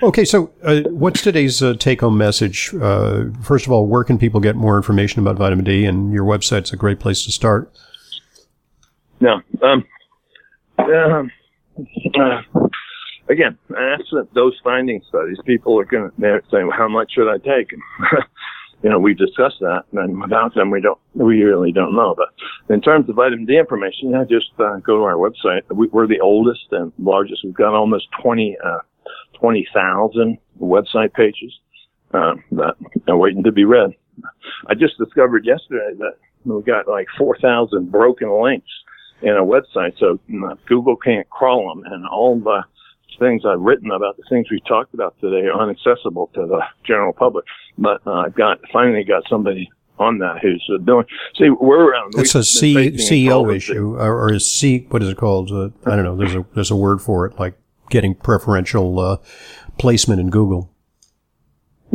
Okay, 0.02 0.24
so 0.24 0.50
uh, 0.64 0.82
what's 0.90 1.22
today's 1.22 1.62
uh, 1.62 1.74
take-home 1.78 2.18
message? 2.18 2.74
Uh, 2.74 3.26
first 3.42 3.64
of 3.66 3.72
all, 3.72 3.86
where 3.86 4.04
can 4.04 4.18
people 4.18 4.40
get 4.40 4.56
more 4.56 4.76
information 4.76 5.20
about 5.20 5.36
vitamin 5.36 5.64
D? 5.64 5.84
And 5.84 6.12
your 6.12 6.24
website's 6.24 6.72
a 6.72 6.76
great 6.76 6.98
place 6.98 7.24
to 7.24 7.32
start. 7.32 7.72
No. 9.20 9.40
Um, 9.62 9.84
um, 10.78 11.30
uh, 12.18 12.42
again, 13.28 13.58
absent 13.70 14.32
those 14.34 14.58
finding 14.62 15.02
studies, 15.08 15.38
people 15.44 15.78
are 15.80 15.84
going 15.84 16.10
to 16.10 16.40
say, 16.50 16.64
well, 16.64 16.76
"How 16.76 16.88
much 16.88 17.12
should 17.12 17.30
I 17.30 17.38
take?" 17.38 17.72
you 18.82 18.90
know, 18.90 18.98
we 18.98 19.14
discussed 19.14 19.60
that, 19.60 19.84
and 19.92 20.20
without 20.20 20.54
them, 20.54 20.70
we 20.70 20.80
don't, 20.80 20.98
we 21.14 21.42
really 21.42 21.72
don't 21.72 21.94
know. 21.94 22.14
But 22.16 22.28
in 22.72 22.80
terms 22.80 23.08
of 23.08 23.16
vitamin 23.16 23.46
D 23.46 23.58
information, 23.58 24.10
yeah, 24.10 24.24
just 24.28 24.50
uh, 24.58 24.76
go 24.78 24.98
to 24.98 25.02
our 25.02 25.14
website. 25.14 25.62
We, 25.74 25.88
are 25.94 26.06
the 26.06 26.20
oldest 26.20 26.66
and 26.72 26.92
largest. 26.98 27.42
We've 27.44 27.54
got 27.54 27.74
almost 27.74 28.06
20, 28.22 28.56
uh, 28.64 28.78
20,000 29.40 30.38
website 30.60 31.12
pages 31.14 31.52
uh, 32.12 32.34
that 32.52 32.74
are 33.08 33.16
waiting 33.16 33.42
to 33.44 33.52
be 33.52 33.64
read. 33.64 33.90
I 34.68 34.74
just 34.74 34.98
discovered 34.98 35.44
yesterday 35.44 35.94
that 35.98 36.14
we've 36.44 36.64
got 36.64 36.88
like 36.88 37.06
4,000 37.18 37.90
broken 37.90 38.30
links 38.42 38.70
in 39.22 39.30
a 39.30 39.42
website, 39.42 39.98
so 39.98 40.20
Google 40.66 40.96
can't 40.96 41.28
crawl 41.30 41.74
them, 41.74 41.84
and 41.90 42.06
all 42.06 42.38
the 42.38 42.62
things 43.18 43.42
I've 43.46 43.60
written 43.60 43.90
about 43.90 44.16
the 44.16 44.24
things 44.28 44.46
we've 44.50 44.64
talked 44.66 44.94
about 44.94 45.18
today 45.20 45.46
are 45.48 45.62
inaccessible 45.62 46.30
to 46.34 46.46
the 46.46 46.60
general 46.84 47.12
public. 47.12 47.44
But 47.78 48.06
uh, 48.06 48.12
I've 48.12 48.34
got 48.34 48.58
finally 48.72 49.04
got 49.04 49.24
somebody 49.28 49.70
on 49.98 50.18
that 50.18 50.38
who's 50.42 50.64
uh, 50.72 50.78
doing. 50.84 51.06
See, 51.36 51.50
we're 51.50 51.90
around. 51.90 52.14
It's 52.16 52.34
a 52.34 52.44
C, 52.44 52.74
CEO 52.92 53.54
issue, 53.54 53.96
or, 53.96 54.24
or 54.24 54.32
is 54.32 54.50
C? 54.50 54.86
What 54.90 55.02
is 55.02 55.08
it 55.08 55.16
called? 55.16 55.50
Uh, 55.50 55.70
I 55.90 55.96
don't 55.96 56.04
know. 56.04 56.16
There's 56.16 56.34
a 56.34 56.44
there's 56.54 56.70
a 56.70 56.76
word 56.76 57.00
for 57.00 57.26
it, 57.26 57.38
like 57.38 57.58
getting 57.90 58.14
preferential 58.14 58.98
uh, 58.98 59.16
placement 59.78 60.20
in 60.20 60.30
Google. 60.30 60.72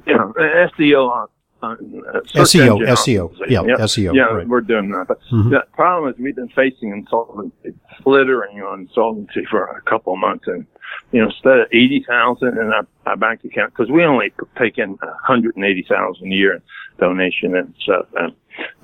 Yeah, 0.08 0.32
SEO 0.38 1.30
uh, 1.63 1.76
SEO, 1.76 2.80
SEO, 2.88 3.38
yeah, 3.47 3.62
yep. 3.63 3.80
SEO. 3.80 4.15
Yeah, 4.15 4.24
right. 4.24 4.47
we're 4.47 4.62
doing 4.62 4.89
that. 4.91 5.08
But 5.08 5.19
mm-hmm. 5.32 5.52
the 5.52 5.63
problem 5.74 6.12
is 6.12 6.19
we've 6.19 6.36
been 6.36 6.50
facing 6.50 6.91
insolvency, 6.91 7.74
flittering 8.04 8.62
on 8.62 8.82
insolvency 8.82 9.45
for 9.50 9.65
a 9.65 9.82
couple 9.82 10.13
of 10.13 10.19
months, 10.19 10.45
and 10.47 10.65
you 11.12 11.21
know, 11.21 11.28
instead 11.28 11.60
of 11.60 11.67
eighty 11.71 12.04
thousand 12.08 12.58
in 12.58 12.71
our, 12.74 12.88
our 13.06 13.17
bank 13.17 13.43
account, 13.43 13.74
because 13.74 13.91
we 13.91 14.04
only 14.04 14.34
take 14.58 14.78
in 14.78 14.91
one 14.91 15.13
hundred 15.24 15.56
and 15.56 15.65
eighty 15.65 15.86
thousand 15.88 16.32
a 16.32 16.36
year 16.36 16.56
in 16.56 16.62
donation 17.00 17.56
and 17.56 17.74
stuff, 17.82 18.06
and, 18.17 18.34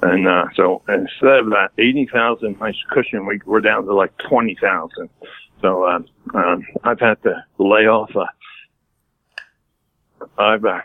and 0.02 0.28
uh, 0.28 0.46
so 0.56 0.82
instead 0.88 1.40
of 1.40 1.50
that 1.50 1.70
eighty 1.78 2.08
thousand 2.12 2.60
nice 2.60 2.78
cushion, 2.92 3.26
we 3.26 3.40
we're 3.46 3.62
down 3.62 3.86
to 3.86 3.94
like 3.94 4.16
twenty 4.18 4.56
thousand. 4.62 5.10
So 5.62 5.84
uh, 5.84 6.00
um, 6.36 6.66
I've 6.84 7.00
had 7.00 7.22
to 7.24 7.44
lay 7.58 7.88
off. 7.88 8.16
Uh, 8.16 8.26
I've 10.38 10.66
uh, 10.66 10.82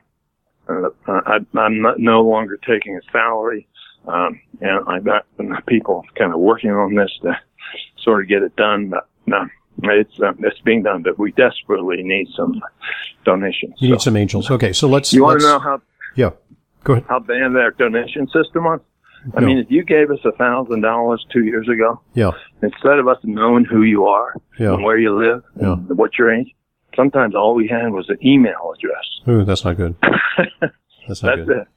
uh, 0.69 0.91
I, 1.07 1.39
I'm 1.59 1.83
not, 1.83 1.99
no 1.99 2.23
longer 2.23 2.57
taking 2.57 2.97
a 2.97 3.01
salary. 3.11 3.67
Um, 4.07 4.41
and 4.61 4.85
I've 4.89 5.05
got 5.05 5.27
people 5.67 6.05
kind 6.17 6.33
of 6.33 6.41
working 6.41 6.71
on 6.71 6.95
this 6.95 7.11
to 7.23 7.39
sort 7.99 8.23
of 8.23 8.29
get 8.29 8.43
it 8.43 8.57
done. 8.57 8.89
But 8.89 9.09
no, 9.27 9.49
it's 9.83 10.19
uh, 10.21 10.33
it's 10.41 10.61
being 10.61 10.83
done. 10.83 11.03
But 11.03 11.19
we 11.19 11.33
desperately 11.33 12.03
need 12.03 12.29
some 12.37 12.61
donations. 13.25 13.75
You 13.79 13.89
so. 13.89 13.93
need 13.93 14.01
some 14.01 14.17
angels. 14.17 14.51
Okay, 14.51 14.73
so 14.73 14.89
let's. 14.89 15.13
You 15.13 15.23
want 15.23 15.41
to 15.41 15.47
know 15.47 15.59
how? 15.59 15.81
Yeah, 16.17 16.31
go 16.85 16.95
ahead. 16.95 17.05
How 17.09 17.21
bad 17.21 17.55
their 17.55 17.71
donation 17.73 18.27
system 18.27 18.65
was? 18.65 18.81
I 19.37 19.41
no. 19.41 19.47
mean, 19.47 19.59
if 19.59 19.71
you 19.71 19.85
gave 19.85 20.11
us 20.11 20.19
a 20.25 20.33
thousand 20.33 20.81
dollars 20.81 21.25
two 21.33 21.45
years 21.45 21.69
ago, 21.69 22.01
yeah, 22.15 22.33
instead 22.63 22.99
of 22.99 23.07
us 23.07 23.19
knowing 23.23 23.65
who 23.65 23.83
you 23.83 24.07
are 24.07 24.35
yeah. 24.59 24.75
and 24.75 24.83
where 24.83 24.99
you 24.99 25.17
live 25.17 25.45
yeah. 25.61 25.75
and 25.75 25.97
what 25.97 26.19
your 26.19 26.35
age, 26.35 26.53
sometimes 26.95 27.35
all 27.35 27.55
we 27.55 27.69
had 27.69 27.93
was 27.93 28.09
an 28.09 28.19
email 28.25 28.75
address. 28.77 29.05
Ooh, 29.29 29.45
that's 29.45 29.65
not 29.65 29.77
good. 29.77 29.97
That's 31.09 31.21
not 31.21 31.37
that's 31.37 31.49
good. 31.49 31.59
It. 31.63 31.69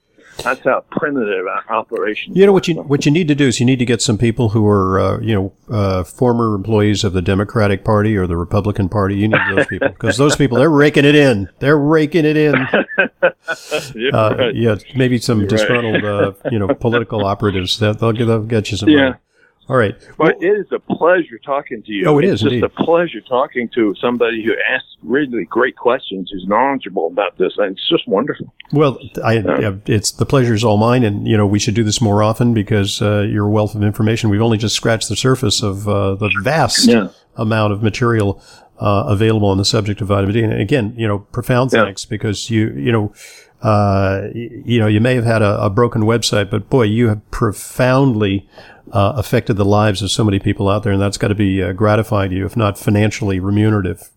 That's 0.43 0.63
how 0.63 0.84
primitive 0.91 1.47
our 1.47 1.63
operations. 1.69 2.36
You 2.38 2.45
know 2.45 2.51
what 2.51 2.67
you 2.67 2.75
what 2.75 3.06
you 3.06 3.12
need 3.12 3.28
to 3.30 3.36
do 3.36 3.47
is 3.47 3.60
you 3.60 3.65
need 3.65 3.80
to 3.80 3.86
get 3.86 4.01
some 4.01 4.17
people 4.17 4.49
who 4.49 4.67
are 4.67 4.99
uh, 4.99 5.19
you 5.19 5.34
know 5.34 5.54
uh, 5.73 6.04
former 6.04 6.56
employees 6.56 7.04
of 7.04 7.13
the 7.13 7.21
Democratic 7.21 7.84
Party 7.84 8.15
or 8.17 8.28
the 8.28 8.38
Republican 8.38 8.89
Party. 8.89 9.15
You 9.15 9.30
need 9.30 9.41
those 9.56 9.65
people 9.67 9.89
because 9.89 10.17
those 10.17 10.36
people 10.36 10.58
they're 10.58 10.69
raking 10.69 11.06
it 11.06 11.15
in. 11.15 11.49
They're 11.60 11.78
raking 11.78 12.25
it 12.25 12.38
in. 12.38 12.56
uh, 13.23 13.32
right. 14.38 14.56
Yeah, 14.56 14.75
maybe 14.95 15.17
some 15.17 15.39
You're 15.39 15.47
disgruntled 15.47 16.04
right. 16.04 16.06
Uh, 16.06 16.34
you 16.51 16.60
know 16.60 16.67
political 16.67 17.25
operatives 17.25 17.80
that 17.80 17.99
they'll, 17.99 18.13
they'll 18.13 18.43
get 18.43 18.71
you 18.71 18.78
some. 18.78 18.89
Yeah. 18.89 19.04
Money. 19.04 19.15
All 19.67 19.78
right. 19.78 19.95
Well, 20.19 20.30
it 20.30 20.45
is 20.45 20.67
a 20.71 20.80
pleasure 20.80 21.39
talking 21.43 21.82
to 21.84 21.91
you. 21.91 22.06
Oh, 22.06 22.19
it 22.19 22.25
it's 22.25 22.34
is 22.34 22.41
just 22.41 22.54
indeed. 22.54 22.63
a 22.65 22.69
pleasure 22.69 23.21
talking 23.21 23.67
to 23.73 23.95
somebody 23.99 24.43
who 24.43 24.54
asks 24.69 24.95
really 25.01 25.45
great 25.45 25.75
questions, 25.75 26.30
who's 26.32 26.45
knowledgeable 26.47 27.08
about 27.08 27.38
this. 27.39 27.54
And 27.58 27.71
it's 27.71 27.89
just 27.89 28.08
wonderful. 28.08 28.54
Well, 28.71 28.99
I, 29.23 29.39
yeah. 29.39 29.75
it's 29.88 30.12
the 30.12 30.25
pleasure's 30.25 30.63
all 30.63 30.78
mine, 30.78 31.04
and 31.04 31.28
you 31.28 31.36
know 31.36 31.47
we 31.47 31.58
should 31.58 31.73
do 31.73 31.84
this 31.84 31.99
more 31.99 32.21
often 32.21 32.54
because 32.54 33.01
uh, 33.01 33.21
your 33.21 33.49
wealth 33.49 33.73
of 33.73 33.82
information. 33.82 34.30
We've 34.30 34.41
only 34.41 34.58
just 34.60 34.75
scratched 34.75 35.10
the 35.10 35.15
surface 35.15 35.63
of 35.63 35.88
uh, 35.88 36.15
the 36.15 36.32
vast 36.43 36.88
yeah. 36.88 37.10
amount 37.36 37.73
of 37.73 37.82
material 37.82 38.41
uh, 38.80 39.06
available 39.08 39.47
on 39.47 39.58
the 39.58 39.65
subject 39.65 39.99
of 39.99 40.10
vitamin 40.10 40.34
D. 40.34 40.43
And 40.43 40.54
again, 40.54 40.93
you 40.95 41.08
know, 41.08 41.19
profound 41.19 41.71
thanks 41.71 42.06
because 42.06 42.49
you, 42.49 42.69
you 42.69 42.91
know. 42.91 43.13
Uh, 43.62 44.30
you 44.36 44.80
know, 44.80 44.86
you 44.86 45.01
may 45.01 45.15
have 45.15 45.23
had 45.23 45.41
a, 45.41 45.60
a, 45.60 45.71
broken 45.71 46.04
website, 46.04 46.51
but 46.51 46.69
boy, 46.69 46.84
you 46.84 47.08
have 47.08 47.32
profoundly 47.32 48.47
uh, 48.91 49.13
affected 49.15 49.56
the 49.56 49.65
lives 49.65 50.02
of 50.02 50.12
so 50.12 50.24
many 50.24 50.39
people 50.39 50.69
out 50.69 50.84
there, 50.84 50.93
and 50.93 51.02
that's 51.02 51.17
got 51.17 51.30
to 51.30 51.36
be 51.36 51.62
uh, 51.62 51.74
gratifying 51.74 52.30
to 52.32 52.36
you, 52.36 52.45
if 52.45 52.56
not 52.56 52.78
financially 52.78 53.39
remunerative. 53.39 54.10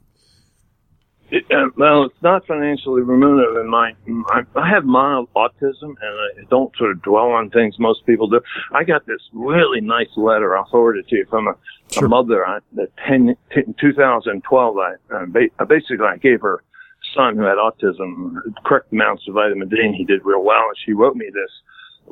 It, 1.30 1.44
uh, 1.50 1.68
well, 1.76 2.04
it's 2.04 2.22
not 2.22 2.46
financially 2.46 3.02
remunerative. 3.02 3.56
In 3.58 3.68
my, 3.68 3.92
I, 4.28 4.42
I 4.56 4.68
have 4.68 4.84
mild 4.84 5.28
autism, 5.34 5.82
and 5.82 5.98
I 6.00 6.44
don't 6.48 6.74
sort 6.76 6.92
of 6.92 7.02
dwell 7.02 7.30
on 7.32 7.50
things 7.50 7.78
most 7.78 8.06
people 8.06 8.28
do. 8.28 8.40
I 8.72 8.84
got 8.84 9.06
this 9.06 9.20
really 9.32 9.80
nice 9.80 10.08
letter. 10.16 10.56
I'll 10.56 10.68
forward 10.70 10.96
it 10.96 11.06
to 11.08 11.16
you 11.16 11.26
from 11.28 11.48
a, 11.48 11.54
sure. 11.92 12.06
a 12.06 12.08
mother. 12.08 12.46
I, 12.46 12.60
the 12.72 12.88
10, 13.06 13.36
10, 13.52 13.74
2012, 13.78 14.76
I, 14.78 14.92
uh, 15.14 15.26
ba- 15.26 15.66
basically 15.66 16.06
I 16.06 16.16
gave 16.16 16.40
her 16.40 16.64
son 17.14 17.36
who 17.36 17.42
had 17.42 17.56
autism 17.56 18.36
correct 18.64 18.92
amounts 18.92 19.24
of 19.28 19.34
vitamin 19.34 19.68
D, 19.68 19.76
and 19.80 19.94
he 19.94 20.04
did 20.04 20.24
real 20.24 20.42
well. 20.42 20.64
And 20.68 20.76
she 20.84 20.92
wrote 20.92 21.16
me 21.16 21.26
this 21.26 21.50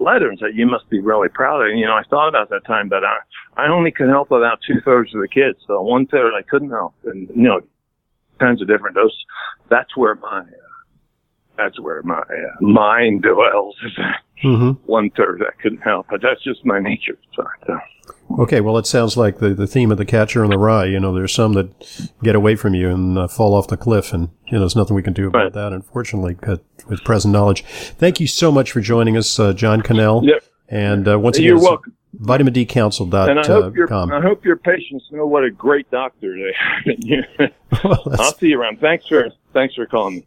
letter 0.00 0.34
that 0.40 0.54
"You 0.54 0.66
must 0.66 0.88
be 0.90 1.00
really 1.00 1.28
proud 1.28 1.62
of." 1.62 1.76
You 1.76 1.86
know, 1.86 1.94
I 1.94 2.02
thought 2.08 2.28
about 2.28 2.50
that 2.50 2.64
time, 2.66 2.88
but 2.88 3.04
I 3.04 3.18
I 3.56 3.68
only 3.68 3.90
could 3.90 4.08
help 4.08 4.30
about 4.30 4.60
two 4.66 4.80
thirds 4.84 5.14
of 5.14 5.20
the 5.20 5.28
kids, 5.28 5.58
so 5.66 5.80
one 5.82 6.06
third 6.06 6.32
I 6.34 6.42
couldn't 6.42 6.70
help, 6.70 6.94
and 7.04 7.28
you 7.28 7.42
know, 7.42 7.60
kinds 8.38 8.60
of 8.62 8.68
different 8.68 8.96
doses. 8.96 9.24
That's 9.68 9.96
where 9.96 10.14
my 10.16 10.40
uh, 10.40 10.75
that's 11.56 11.80
where 11.80 12.02
my 12.02 12.18
uh, 12.18 12.60
mind 12.60 13.22
dwells. 13.22 13.76
Mm-hmm. 14.44 14.70
One 14.90 15.10
third 15.10 15.42
I 15.42 15.60
couldn't 15.62 15.80
help, 15.80 16.06
but 16.10 16.20
that's 16.22 16.42
just 16.42 16.64
my 16.64 16.78
nature. 16.78 17.18
So, 17.34 17.44
uh, 17.68 17.78
Okay, 18.38 18.60
well, 18.60 18.76
it 18.76 18.86
sounds 18.86 19.16
like 19.16 19.38
the, 19.38 19.54
the 19.54 19.66
theme 19.66 19.90
of 19.90 19.98
the 19.98 20.04
catcher 20.04 20.44
in 20.44 20.50
the 20.50 20.58
rye. 20.58 20.84
You 20.84 21.00
know, 21.00 21.14
there's 21.14 21.32
some 21.32 21.52
that 21.54 22.10
get 22.22 22.34
away 22.34 22.56
from 22.56 22.74
you 22.74 22.90
and 22.90 23.16
uh, 23.16 23.28
fall 23.28 23.54
off 23.54 23.68
the 23.68 23.76
cliff, 23.76 24.12
and 24.12 24.30
you 24.46 24.52
know, 24.52 24.60
there's 24.60 24.76
nothing 24.76 24.96
we 24.96 25.02
can 25.02 25.12
do 25.12 25.28
about 25.28 25.38
right. 25.44 25.52
that, 25.52 25.72
unfortunately, 25.72 26.36
with 26.88 27.04
present 27.04 27.32
knowledge. 27.32 27.62
Thank 27.62 28.20
you 28.20 28.26
so 28.26 28.50
much 28.50 28.72
for 28.72 28.80
joining 28.80 29.16
us, 29.16 29.38
uh, 29.38 29.52
John 29.52 29.80
Cannell. 29.80 30.24
Yep. 30.24 30.44
And 30.68 31.08
uh, 31.08 31.18
once 31.18 31.38
again, 31.38 31.48
you're 31.48 31.60
welcome. 31.60 31.96
VitaminDCouncil.com. 32.20 33.28
And 33.28 33.40
I 33.40 33.46
hope, 33.46 33.76
your, 33.76 33.92
I 33.92 34.20
hope 34.22 34.44
your 34.44 34.56
patients 34.56 35.04
know 35.10 35.26
what 35.26 35.44
a 35.44 35.50
great 35.50 35.90
doctor 35.90 36.34
they 36.34 36.54
have. 36.58 36.96
in 37.38 37.52
well, 37.84 38.02
I'll 38.18 38.34
see 38.34 38.48
you 38.48 38.60
around. 38.60 38.80
Thanks 38.80 39.06
for 39.06 39.28
thanks 39.52 39.74
for 39.74 39.86
calling 39.86 40.16
me. 40.16 40.26